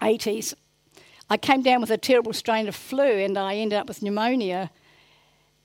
80s, 0.00 0.54
I 1.28 1.36
came 1.36 1.62
down 1.62 1.80
with 1.82 1.90
a 1.90 1.98
terrible 1.98 2.32
strain 2.32 2.68
of 2.68 2.76
flu, 2.76 3.04
and 3.04 3.36
I 3.36 3.56
ended 3.56 3.78
up 3.78 3.86
with 3.86 4.02
pneumonia. 4.02 4.70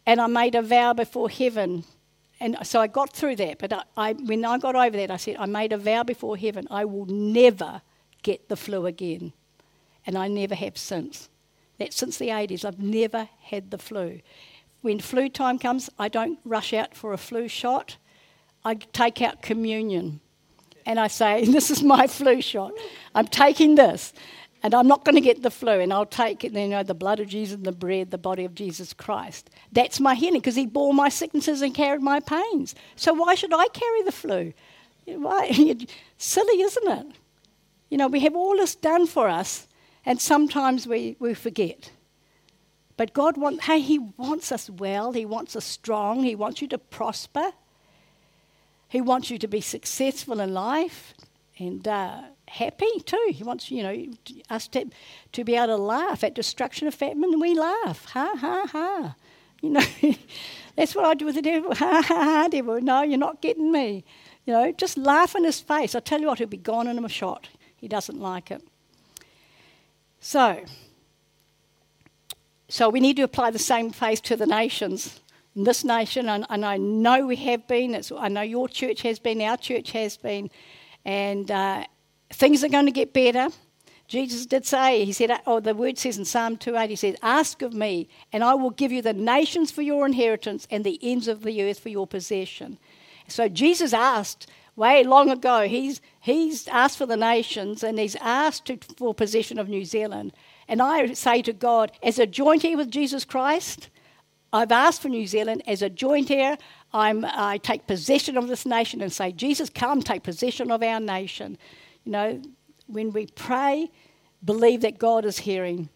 And 0.06 0.22
I 0.22 0.28
made 0.28 0.56
a 0.56 0.62
vow 0.62 0.94
before 0.94 1.30
heaven, 1.30 1.84
and 2.40 2.58
so 2.64 2.80
I 2.80 2.88
got 2.88 3.12
through 3.12 3.36
that. 3.38 3.60
But 3.60 3.74
I, 3.74 3.84
I, 3.98 4.14
when 4.14 4.46
I 4.46 4.58
got 4.58 4.76
over 4.76 4.96
that, 4.96 5.12
I 5.12 5.18
said 5.18 5.36
I 5.38 5.46
made 5.46 5.74
a 5.74 5.78
vow 5.78 6.04
before 6.04 6.38
heaven. 6.38 6.66
I 6.72 6.86
will 6.86 7.06
never 7.08 7.82
get 8.24 8.48
the 8.48 8.56
flu 8.56 8.86
again, 8.86 9.34
and 10.06 10.18
I 10.18 10.28
never 10.28 10.56
have 10.56 10.78
since. 10.78 11.30
That 11.78 11.94
since 11.94 12.18
the 12.18 12.30
80s, 12.30 12.66
I've 12.66 12.80
never 12.80 13.30
had 13.42 13.70
the 13.70 13.78
flu 13.78 14.22
when 14.88 15.00
flu 15.00 15.28
time 15.28 15.60
comes, 15.60 15.90
I 16.00 16.08
don't 16.08 16.40
rush 16.46 16.72
out 16.72 16.96
for 16.96 17.12
a 17.12 17.18
flu 17.18 17.50
shot. 17.50 17.98
I 18.64 18.76
take 18.76 19.22
out 19.22 19.42
communion 19.42 20.22
and 20.86 20.98
I 20.98 21.08
say, 21.08 21.44
This 21.58 21.70
is 21.70 21.84
my 21.84 22.08
flu 22.08 22.42
shot. 22.42 22.72
I'm 23.14 23.28
taking 23.28 23.76
this 23.76 24.14
and 24.64 24.74
I'm 24.74 24.88
not 24.88 25.04
going 25.04 25.16
to 25.16 25.22
get 25.22 25.44
the 25.44 25.52
flu. 25.52 25.82
And 25.82 25.92
I'll 25.92 26.06
take 26.06 26.42
you 26.42 26.52
know, 26.52 26.84
the 26.84 26.94
blood 26.94 27.20
of 27.20 27.28
Jesus 27.28 27.56
and 27.56 27.66
the 27.66 27.74
bread, 27.74 28.12
the 28.12 28.18
body 28.18 28.46
of 28.46 28.56
Jesus 28.56 28.94
Christ. 28.94 29.50
That's 29.74 30.00
my 30.00 30.16
healing 30.16 30.40
because 30.40 30.56
he 30.56 30.66
bore 30.66 30.94
my 30.94 31.10
sicknesses 31.10 31.62
and 31.62 31.76
carried 31.76 32.02
my 32.02 32.22
pains. 32.22 32.74
So 32.96 33.14
why 33.14 33.36
should 33.36 33.54
I 33.54 33.68
carry 33.68 34.04
the 34.04 34.14
flu? 34.14 34.54
Why? 35.06 35.50
Silly, 36.18 36.62
isn't 36.62 36.88
it? 36.88 37.08
You 37.90 37.98
know, 37.98 38.08
we 38.08 38.22
have 38.22 38.38
all 38.38 38.56
this 38.56 38.74
done 38.74 39.06
for 39.06 39.28
us 39.28 39.68
and 40.06 40.22
sometimes 40.22 40.88
we, 40.88 41.18
we 41.20 41.34
forget. 41.34 41.92
But 42.98 43.14
God 43.14 43.38
wants, 43.38 43.66
hey, 43.66 43.80
He 43.80 44.00
wants 44.00 44.52
us 44.52 44.70
well. 44.70 45.14
He 45.14 45.26
wants 45.26 45.56
us 45.56 45.66
strong. 45.66 46.24
He 46.24 46.36
wants 46.36 46.62
you 46.62 46.68
to 46.70 46.78
prosper. 46.78 47.52
He 48.90 49.02
wants 49.02 49.30
you 49.30 49.38
to 49.38 49.48
be 49.48 49.62
successful 49.62 50.40
in 50.40 50.54
life 50.54 51.14
and 51.60 51.88
uh, 51.88 52.22
happy 52.48 53.00
too. 53.06 53.32
He 53.32 53.44
wants, 53.44 53.70
you 53.70 53.84
know, 53.84 54.06
us 54.50 54.68
to, 54.70 54.86
to 55.34 55.44
be 55.44 55.56
able 55.56 55.68
to 55.68 55.78
laugh 55.78 56.24
at 56.24 56.34
destruction 56.34 56.88
of 56.88 56.96
famine. 56.96 57.40
We 57.40 57.54
laugh. 57.54 58.06
Ha, 58.06 58.36
ha, 58.38 58.68
ha. 58.72 59.16
You 59.62 59.72
know, 59.72 59.86
that's 60.76 60.96
what 60.96 61.06
I 61.06 61.14
do 61.14 61.26
with 61.26 61.36
the 61.36 61.42
devil. 61.42 61.76
Ha, 61.76 62.02
ha, 62.06 62.24
ha, 62.24 62.48
devil. 62.50 62.80
No, 62.82 63.02
you're 63.02 63.18
not 63.18 63.42
getting 63.42 63.72
me. 63.72 64.06
You 64.46 64.54
know, 64.54 64.72
just 64.72 64.98
laugh 64.98 65.36
in 65.36 65.44
his 65.44 65.60
face. 65.60 65.94
I 65.94 66.00
tell 66.00 66.22
you 66.22 66.28
what, 66.28 66.38
he'll 66.38 66.48
be 66.48 66.58
gone 66.58 66.88
in 66.88 67.04
a 67.04 67.10
shot. 67.10 67.50
He 67.76 67.88
doesn't 67.88 68.20
like 68.20 68.50
it. 68.50 68.64
So, 70.20 70.64
so 72.70 72.90
we 72.90 73.00
need 73.00 73.16
to 73.18 73.24
apply 73.24 73.52
the 73.52 73.60
same 73.60 73.92
faith 73.92 74.22
to 74.24 74.36
the 74.36 74.46
nations. 74.46 75.22
In 75.56 75.64
this 75.64 75.84
nation, 75.84 76.30
and, 76.30 76.46
and 76.50 76.66
I 76.66 76.78
know 76.78 77.26
we 77.26 77.36
have 77.38 77.68
been, 77.68 77.96
it's, 77.96 78.12
I 78.12 78.28
know 78.28 78.42
your 78.42 78.68
church 78.68 79.02
has 79.02 79.18
been, 79.20 79.42
our 79.42 79.58
church 79.58 79.92
has 79.92 80.18
been, 80.18 80.52
and 81.06 81.50
uh, 81.50 81.86
things 82.32 82.64
are 82.64 82.70
going 82.70 82.86
to 82.86 82.92
get 82.92 83.14
better. 83.14 83.48
Jesus 84.08 84.46
did 84.46 84.66
say, 84.66 85.04
He 85.04 85.14
said, 85.14 85.32
or 85.46 85.60
the 85.60 85.74
word 85.74 85.98
says 85.98 86.18
in 86.18 86.26
Psalm 86.26 86.58
2:8, 86.58 86.90
He 86.90 86.96
says, 86.96 87.16
Ask 87.22 87.62
of 87.62 87.74
me, 87.74 88.08
and 88.32 88.44
I 88.44 88.54
will 88.54 88.70
give 88.70 88.92
you 88.92 89.02
the 89.02 89.14
nations 89.14 89.72
for 89.72 89.82
your 89.82 90.06
inheritance 90.06 90.68
and 90.70 90.84
the 90.84 91.00
ends 91.02 91.28
of 91.28 91.44
the 91.44 91.64
earth 91.64 91.80
for 91.80 91.90
your 91.90 92.08
possession. 92.08 92.78
So 93.28 93.50
Jesus 93.50 93.94
asked 93.94 94.48
way 94.76 95.04
long 95.04 95.30
ago, 95.30 95.68
He's, 95.68 96.02
he's 96.22 96.68
asked 96.68 96.98
for 96.98 97.06
the 97.06 97.18
nations 97.18 97.84
and 97.84 98.00
He's 98.00 98.16
asked 98.18 98.66
to, 98.66 98.78
for 98.98 99.14
possession 99.14 99.60
of 99.60 99.68
New 99.68 99.84
Zealand. 99.84 100.34
And 100.68 100.82
I 100.82 101.14
say 101.14 101.42
to 101.44 101.54
God, 101.54 101.92
as 102.04 102.20
a 102.20 102.28
joint 102.28 102.66
heir 102.66 102.78
with 102.78 102.92
Jesus 102.92 103.24
Christ, 103.26 103.90
I've 104.52 104.72
asked 104.72 105.02
for 105.02 105.10
New 105.10 105.28
Zealand 105.28 105.62
as 105.68 105.82
a 105.82 105.90
joint 105.90 106.32
heir. 106.32 106.58
I'm, 106.94 107.26
I 107.26 107.58
take 107.58 107.88
possession 107.88 108.38
of 108.38 108.48
this 108.48 108.66
nation 108.66 109.02
and 109.02 109.12
say, 109.12 109.32
Jesus, 109.32 109.70
come 109.70 110.02
take 110.02 110.24
possession 110.24 110.72
of 110.72 110.82
our 110.84 111.00
nation. 111.00 111.58
You 112.06 112.12
know, 112.12 112.42
when 112.88 113.12
we 113.12 113.28
pray, 113.28 113.90
believe 114.44 114.82
that 114.82 114.98
God 114.98 115.26
is 115.26 115.40
hearing, 115.40 115.90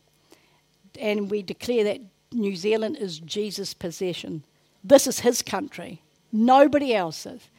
and 1.00 1.32
we 1.32 1.42
declare 1.42 1.86
that 1.86 2.02
New 2.34 2.56
Zealand 2.56 2.98
is 2.98 3.20
Jesus' 3.20 3.74
possession. 3.74 4.44
This 4.84 5.08
is 5.08 5.20
his 5.20 5.42
country, 5.42 6.02
nobody 6.32 6.94
else's. 6.94 7.50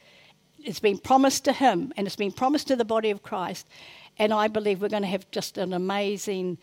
It's 0.64 0.80
been 0.80 0.98
promised 0.98 1.44
to 1.46 1.52
him, 1.52 1.92
and 1.96 2.06
it's 2.06 2.16
been 2.16 2.32
promised 2.32 2.68
to 2.68 2.76
the 2.76 2.84
body 2.84 3.10
of 3.10 3.22
Christ. 3.22 3.66
And 4.18 4.32
I 4.32 4.48
believe 4.48 4.82
we're 4.82 4.88
going 4.88 5.02
to 5.02 5.08
have 5.08 5.30
just 5.30 5.56
an 5.56 5.72
amazing 5.72 6.58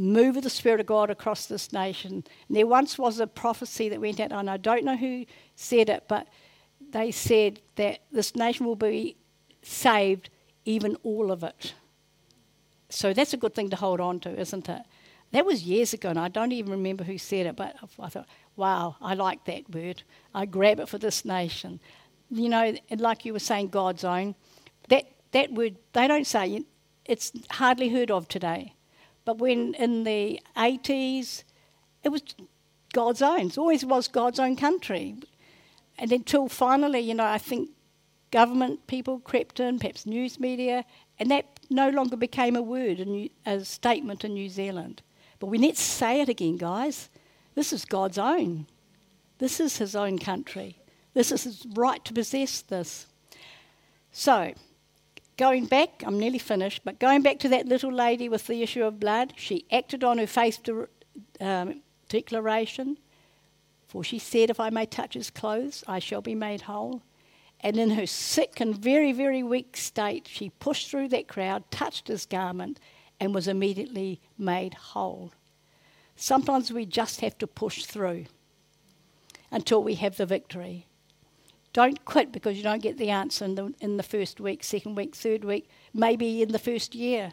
move 0.00 0.38
of 0.38 0.42
the 0.42 0.50
Spirit 0.50 0.80
of 0.80 0.86
God 0.86 1.10
across 1.10 1.44
this 1.44 1.74
nation. 1.74 2.24
And 2.48 2.56
there 2.56 2.66
once 2.66 2.98
was 2.98 3.20
a 3.20 3.26
prophecy 3.26 3.90
that 3.90 4.00
went 4.00 4.18
out, 4.18 4.32
and 4.32 4.48
I 4.48 4.56
don't 4.56 4.84
know 4.84 4.96
who 4.96 5.26
said 5.56 5.90
it, 5.90 6.04
but 6.08 6.26
they 6.90 7.10
said 7.10 7.60
that 7.76 8.00
this 8.10 8.34
nation 8.34 8.64
will 8.64 8.76
be 8.76 9.16
saved, 9.62 10.30
even 10.64 10.96
all 11.02 11.30
of 11.30 11.44
it. 11.44 11.74
So 12.88 13.12
that's 13.12 13.34
a 13.34 13.36
good 13.36 13.54
thing 13.54 13.68
to 13.70 13.76
hold 13.76 14.00
on 14.00 14.20
to, 14.20 14.40
isn't 14.40 14.70
it? 14.70 14.82
That 15.32 15.44
was 15.44 15.64
years 15.64 15.92
ago, 15.92 16.08
and 16.08 16.18
I 16.18 16.28
don't 16.28 16.52
even 16.52 16.72
remember 16.72 17.04
who 17.04 17.18
said 17.18 17.44
it, 17.44 17.54
but 17.54 17.76
I 18.00 18.08
thought, 18.08 18.26
wow, 18.56 18.96
I 19.02 19.12
like 19.14 19.44
that 19.44 19.68
word. 19.72 20.02
I 20.34 20.46
grab 20.46 20.80
it 20.80 20.88
for 20.88 20.98
this 20.98 21.26
nation. 21.26 21.78
You 22.30 22.48
know, 22.48 22.74
like 22.90 23.26
you 23.26 23.34
were 23.34 23.38
saying, 23.38 23.68
God's 23.68 24.02
own. 24.02 24.34
That, 24.88 25.04
that 25.32 25.52
word, 25.52 25.76
they 25.92 26.08
don't 26.08 26.26
say 26.26 26.54
it, 26.54 26.64
it's 27.04 27.32
hardly 27.50 27.90
heard 27.90 28.10
of 28.10 28.28
today. 28.28 28.74
But 29.30 29.38
when 29.38 29.74
in 29.74 30.02
the 30.02 30.40
80s, 30.56 31.44
it 32.02 32.08
was 32.08 32.20
God's 32.92 33.22
own. 33.22 33.46
It 33.46 33.58
always 33.58 33.84
was 33.84 34.08
God's 34.08 34.40
own 34.40 34.56
country. 34.56 35.14
And 35.96 36.10
until 36.10 36.48
finally, 36.48 36.98
you 36.98 37.14
know, 37.14 37.26
I 37.26 37.38
think 37.38 37.70
government 38.32 38.88
people 38.88 39.20
crept 39.20 39.60
in, 39.60 39.78
perhaps 39.78 40.04
news 40.04 40.40
media, 40.40 40.84
and 41.20 41.30
that 41.30 41.46
no 41.70 41.90
longer 41.90 42.16
became 42.16 42.56
a 42.56 42.60
word, 42.60 42.98
a, 42.98 43.04
new, 43.04 43.30
a 43.46 43.64
statement 43.64 44.24
in 44.24 44.34
New 44.34 44.48
Zealand. 44.48 45.00
But 45.38 45.46
we 45.46 45.58
need 45.58 45.76
to 45.76 45.80
say 45.80 46.20
it 46.20 46.28
again, 46.28 46.56
guys. 46.56 47.08
This 47.54 47.72
is 47.72 47.84
God's 47.84 48.18
own. 48.18 48.66
This 49.38 49.60
is 49.60 49.76
his 49.76 49.94
own 49.94 50.18
country. 50.18 50.76
This 51.14 51.30
is 51.30 51.44
his 51.44 51.64
right 51.76 52.04
to 52.04 52.12
possess 52.12 52.62
this. 52.62 53.06
So, 54.10 54.54
going 55.40 55.64
back, 55.64 56.04
I'm 56.06 56.20
nearly 56.20 56.38
finished, 56.38 56.82
but 56.84 56.98
going 56.98 57.22
back 57.22 57.38
to 57.38 57.48
that 57.48 57.66
little 57.66 57.90
lady 57.90 58.28
with 58.28 58.46
the 58.46 58.62
issue 58.62 58.84
of 58.84 59.00
blood, 59.00 59.32
she 59.36 59.64
acted 59.72 60.04
on 60.04 60.18
her 60.18 60.26
faith 60.26 60.62
de- 60.62 60.86
um, 61.40 61.80
declaration. 62.10 62.98
For 63.88 64.04
she 64.04 64.18
said, 64.18 64.50
If 64.50 64.60
I 64.60 64.68
may 64.68 64.84
touch 64.84 65.14
his 65.14 65.30
clothes, 65.30 65.82
I 65.88 65.98
shall 65.98 66.20
be 66.20 66.34
made 66.34 66.60
whole. 66.62 67.00
And 67.60 67.78
in 67.78 67.88
her 67.90 68.06
sick 68.06 68.60
and 68.60 68.76
very, 68.76 69.12
very 69.12 69.42
weak 69.42 69.78
state, 69.78 70.28
she 70.28 70.50
pushed 70.50 70.90
through 70.90 71.08
that 71.08 71.26
crowd, 71.26 71.64
touched 71.70 72.08
his 72.08 72.26
garment, 72.26 72.78
and 73.18 73.34
was 73.34 73.48
immediately 73.48 74.20
made 74.36 74.74
whole. 74.74 75.32
Sometimes 76.16 76.70
we 76.70 76.84
just 76.84 77.22
have 77.22 77.38
to 77.38 77.46
push 77.46 77.86
through 77.86 78.26
until 79.50 79.82
we 79.82 79.94
have 79.94 80.18
the 80.18 80.26
victory. 80.26 80.86
Don't 81.72 82.04
quit 82.04 82.32
because 82.32 82.56
you 82.56 82.62
don't 82.62 82.82
get 82.82 82.98
the 82.98 83.10
answer 83.10 83.44
in 83.44 83.54
the, 83.54 83.72
in 83.80 83.96
the 83.96 84.02
first 84.02 84.40
week, 84.40 84.64
second 84.64 84.96
week, 84.96 85.14
third 85.14 85.44
week, 85.44 85.68
maybe 85.94 86.42
in 86.42 86.50
the 86.50 86.58
first 86.58 86.94
year. 86.94 87.32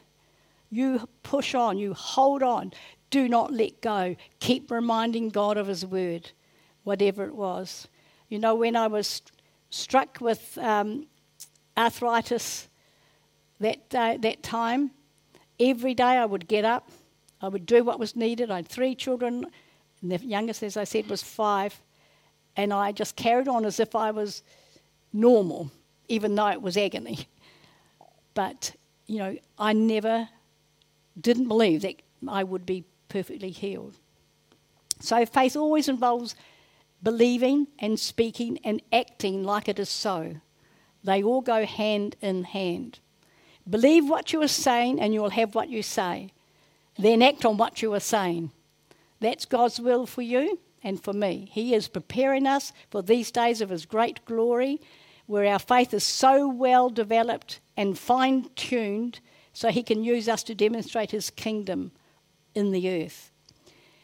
You 0.69 1.07
push 1.23 1.55
on, 1.55 1.77
you 1.77 1.93
hold 1.93 2.43
on. 2.43 2.73
Do 3.09 3.27
not 3.27 3.51
let 3.51 3.81
go. 3.81 4.15
Keep 4.39 4.69
reminding 4.69 5.29
God 5.29 5.57
of 5.57 5.67
His 5.67 5.85
word, 5.85 6.31
whatever 6.83 7.25
it 7.25 7.35
was. 7.35 7.87
You 8.29 8.37
know, 8.37 8.53
when 8.53 8.75
I 8.75 8.87
was 8.87 9.21
struck 9.69 10.19
with 10.21 10.57
um, 10.57 11.07
arthritis 11.77 12.67
that, 13.59 13.95
uh, 13.95 14.17
that 14.19 14.43
time, 14.43 14.91
every 15.59 15.93
day 15.93 16.03
I 16.03 16.25
would 16.25 16.47
get 16.47 16.65
up, 16.65 16.91
I 17.41 17.47
would 17.47 17.65
do 17.65 17.83
what 17.83 17.99
was 17.99 18.15
needed. 18.15 18.51
I 18.51 18.57
had 18.57 18.67
three 18.67 18.93
children, 18.93 19.47
and 20.01 20.11
the 20.11 20.17
youngest, 20.23 20.61
as 20.61 20.77
I 20.77 20.83
said, 20.83 21.09
was 21.09 21.23
five 21.23 21.79
and 22.57 22.73
I 22.73 22.91
just 22.91 23.15
carried 23.15 23.47
on 23.47 23.63
as 23.63 23.79
if 23.79 23.95
I 23.95 24.09
was 24.11 24.41
normal, 25.13 25.71
even 26.09 26.35
though 26.35 26.49
it 26.49 26.61
was 26.61 26.75
agony. 26.75 27.27
But, 28.33 28.75
you 29.05 29.17
know, 29.19 29.37
I 29.57 29.73
never 29.73 30.29
didn't 31.19 31.47
believe 31.47 31.81
that 31.81 32.01
I 32.27 32.43
would 32.43 32.65
be 32.65 32.83
perfectly 33.09 33.51
healed. 33.51 33.95
So 34.99 35.25
faith 35.25 35.55
always 35.55 35.87
involves 35.87 36.35
believing 37.01 37.67
and 37.79 37.99
speaking 37.99 38.59
and 38.63 38.81
acting 38.91 39.43
like 39.43 39.67
it 39.67 39.79
is 39.79 39.89
so. 39.89 40.35
They 41.03 41.23
all 41.23 41.41
go 41.41 41.65
hand 41.65 42.15
in 42.21 42.43
hand. 42.43 42.99
Believe 43.69 44.07
what 44.07 44.33
you 44.33 44.41
are 44.41 44.47
saying 44.47 44.99
and 44.99 45.13
you 45.13 45.21
will 45.21 45.31
have 45.31 45.55
what 45.55 45.69
you 45.69 45.83
say. 45.83 46.31
Then 46.97 47.21
act 47.21 47.45
on 47.45 47.57
what 47.57 47.81
you 47.81 47.93
are 47.93 47.99
saying. 47.99 48.51
That's 49.19 49.45
God's 49.45 49.79
will 49.79 50.05
for 50.05 50.21
you 50.21 50.59
and 50.83 51.01
for 51.01 51.13
me. 51.13 51.49
He 51.51 51.73
is 51.73 51.87
preparing 51.87 52.47
us 52.47 52.73
for 52.89 53.01
these 53.01 53.31
days 53.31 53.61
of 53.61 53.69
His 53.69 53.85
great 53.85 54.23
glory, 54.25 54.79
where 55.25 55.45
our 55.45 55.59
faith 55.59 55.93
is 55.93 56.03
so 56.03 56.47
well 56.47 56.89
developed 56.89 57.59
and 57.75 57.97
fine 57.97 58.49
tuned 58.55 59.19
so 59.53 59.69
He 59.69 59.83
can 59.83 60.03
use 60.03 60.29
us 60.29 60.43
to 60.43 60.55
demonstrate 60.55 61.11
His 61.11 61.29
kingdom 61.29 61.91
in 62.55 62.71
the 62.71 63.03
earth. 63.03 63.31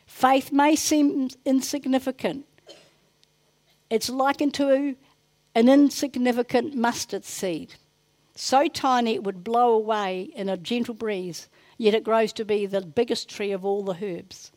Faith 0.05 0.51
may 0.51 0.75
seem 0.75 1.29
insignificant. 1.45 2.45
It's 3.89 4.09
likened 4.09 4.53
to 4.55 4.95
an 5.55 5.69
insignificant 5.69 6.75
mustard 6.75 7.23
seed, 7.23 7.75
so 8.36 8.67
tiny 8.67 9.13
it 9.13 9.23
would 9.23 9.43
blow 9.43 9.73
away 9.73 10.31
in 10.36 10.49
a 10.49 10.57
gentle 10.57 10.95
breeze, 10.95 11.47
yet 11.77 11.93
it 11.93 12.03
grows 12.03 12.33
to 12.33 12.45
be 12.45 12.65
the 12.65 12.81
biggest 12.81 13.29
tree 13.29 13.51
of 13.51 13.63
all 13.63 13.83
the 13.83 13.97
herbs. 14.01 14.51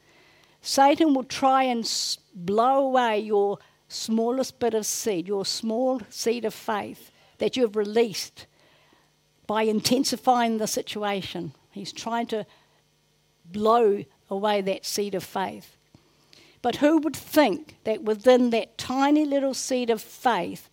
Satan 0.66 1.14
will 1.14 1.22
try 1.22 1.62
and 1.62 1.88
blow 2.34 2.84
away 2.86 3.20
your 3.20 3.58
smallest 3.86 4.58
bit 4.58 4.74
of 4.74 4.84
seed, 4.84 5.28
your 5.28 5.46
small 5.46 6.00
seed 6.10 6.44
of 6.44 6.52
faith 6.52 7.12
that 7.38 7.56
you 7.56 7.62
have 7.62 7.76
released 7.76 8.46
by 9.46 9.62
intensifying 9.62 10.58
the 10.58 10.66
situation. 10.66 11.52
He's 11.70 11.92
trying 11.92 12.26
to 12.26 12.46
blow 13.44 14.04
away 14.28 14.60
that 14.62 14.84
seed 14.84 15.14
of 15.14 15.22
faith. 15.22 15.76
But 16.62 16.76
who 16.76 16.98
would 16.98 17.14
think 17.14 17.76
that 17.84 18.02
within 18.02 18.50
that 18.50 18.76
tiny 18.76 19.24
little 19.24 19.54
seed 19.54 19.88
of 19.88 20.02
faith 20.02 20.68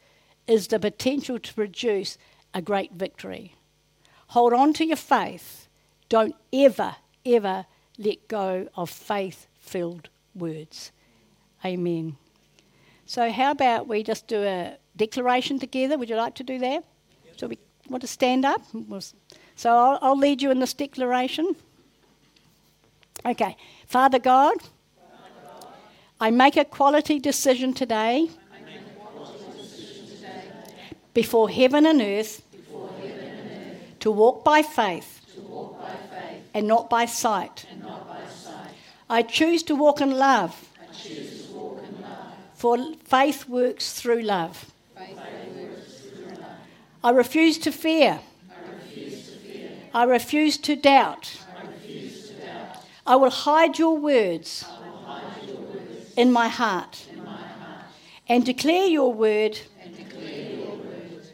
is 0.48 0.70
the 0.70 0.80
potential 0.80 1.38
to 1.38 1.54
produce 1.54 2.18
a 2.52 2.64
great 2.64 2.94
victory? 2.94 3.54
Hold 4.30 4.54
on 4.54 4.74
to 4.74 4.88
your 4.88 4.98
faith. 4.98 5.68
Don't 6.10 6.36
ever, 6.52 6.96
ever 7.28 7.68
let 8.00 8.28
go 8.28 8.70
of 8.76 8.90
faith 8.90 9.46
filled 9.64 10.10
words. 10.36 10.92
Amen. 11.66 12.18
So, 13.06 13.32
how 13.32 13.52
about 13.52 13.88
we 13.88 14.04
just 14.04 14.28
do 14.28 14.44
a 14.44 14.78
declaration 14.96 15.60
together? 15.60 15.98
Would 15.98 16.10
you 16.10 16.16
like 16.16 16.36
to 16.36 16.44
do 16.44 16.60
that? 16.60 16.84
So, 17.38 17.48
we 17.48 17.58
want 17.90 18.02
to 18.02 18.08
stand 18.08 18.46
up? 18.46 18.62
So, 19.56 19.72
I'll, 19.72 20.00
I'll 20.02 20.18
lead 20.18 20.42
you 20.42 20.52
in 20.52 20.60
this 20.60 20.74
declaration. 20.74 21.56
Okay. 23.26 23.56
Father 23.88 24.20
God, 24.20 24.58
I 26.20 26.32
make 26.32 26.58
a 26.58 26.66
quality 26.66 27.20
decision 27.20 27.74
today 27.74 28.30
before 31.14 31.50
heaven 31.50 31.86
and 31.86 32.02
earth 32.02 32.42
to 34.00 34.12
walk 34.12 34.44
by 34.44 34.62
faith 34.62 35.22
and 36.54 36.68
not 36.68 36.90
by 36.90 37.06
sight. 37.06 37.66
I 39.14 39.22
choose 39.22 39.62
to 39.64 39.76
walk 39.76 40.02
in 40.02 40.10
love. 40.18 40.56
For 42.56 42.80
faith 43.04 43.48
works 43.48 43.94
through 43.94 44.24
love. 44.24 44.72
I 47.04 47.12
refuse 47.12 47.60
to 47.60 47.72
fear. 47.72 48.20
I 49.94 50.06
refuse 50.06 50.58
to 50.58 50.76
doubt. 50.76 51.46
I 53.06 53.16
will 53.18 53.30
hide 53.30 53.78
your 53.78 54.00
words, 54.00 54.66
in, 56.18 56.32
my 56.32 56.48
heart, 56.48 57.06
and 58.28 58.44
declare 58.44 58.88
your 58.88 59.14
word, 59.14 59.60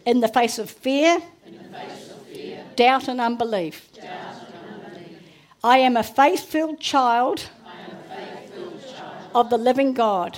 in, 0.06 0.20
the 0.20 0.28
face 0.28 0.60
of 0.60 0.70
fear, 0.70 1.22
doubt, 2.76 3.08
and 3.08 3.22
unbelief. 3.22 3.88
I 5.63 5.78
am 5.78 5.96
a 5.96 6.04
faith 6.04 6.44
filled 6.44 6.82
child, 6.82 7.50
of 9.34 9.50
the 9.50 9.58
living 9.58 9.94
God. 9.94 10.38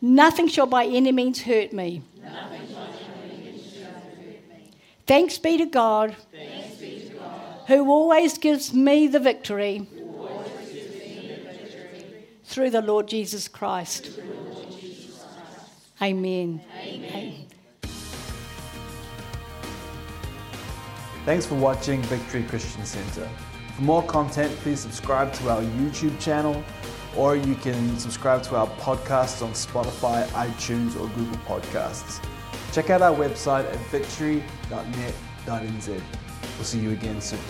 Nothing 0.00 0.48
shall 0.48 0.66
by 0.66 0.86
any 0.86 1.12
means 1.12 1.42
hurt 1.42 1.72
me. 1.72 2.02
Thanks 5.06 5.38
be 5.38 5.58
to 5.58 5.66
God 5.66 6.16
who 7.70 7.88
always 7.88 8.36
gives 8.36 8.74
me 8.74 9.06
the 9.06 9.20
victory, 9.20 9.86
through 12.44 12.70
the 12.70 12.82
Lord 12.82 13.06
Jesus 13.06 13.46
Christ. 13.46 14.10
Amen. 16.02 16.60
Amen. 16.76 17.46
Thanks 21.24 21.46
for 21.46 21.54
watching 21.54 22.02
Victory 22.02 22.42
Christian 22.42 22.84
Center. 22.84 23.28
For 23.76 23.82
more 23.82 24.02
content, 24.02 24.50
please 24.62 24.80
subscribe 24.80 25.32
to 25.34 25.50
our 25.50 25.62
YouTube 25.62 26.18
channel 26.18 26.64
or 27.16 27.36
you 27.36 27.54
can 27.56 27.98
subscribe 27.98 28.42
to 28.44 28.56
our 28.56 28.66
podcasts 28.78 29.42
on 29.42 29.52
Spotify, 29.52 30.26
iTunes, 30.28 30.94
or 31.00 31.08
Google 31.16 31.38
Podcasts. 31.46 32.24
Check 32.72 32.90
out 32.90 33.02
our 33.02 33.14
website 33.14 33.64
at 33.70 33.76
victory.net.nz. 33.90 35.88
We'll 35.88 36.64
see 36.64 36.78
you 36.78 36.92
again 36.92 37.20
soon. 37.20 37.40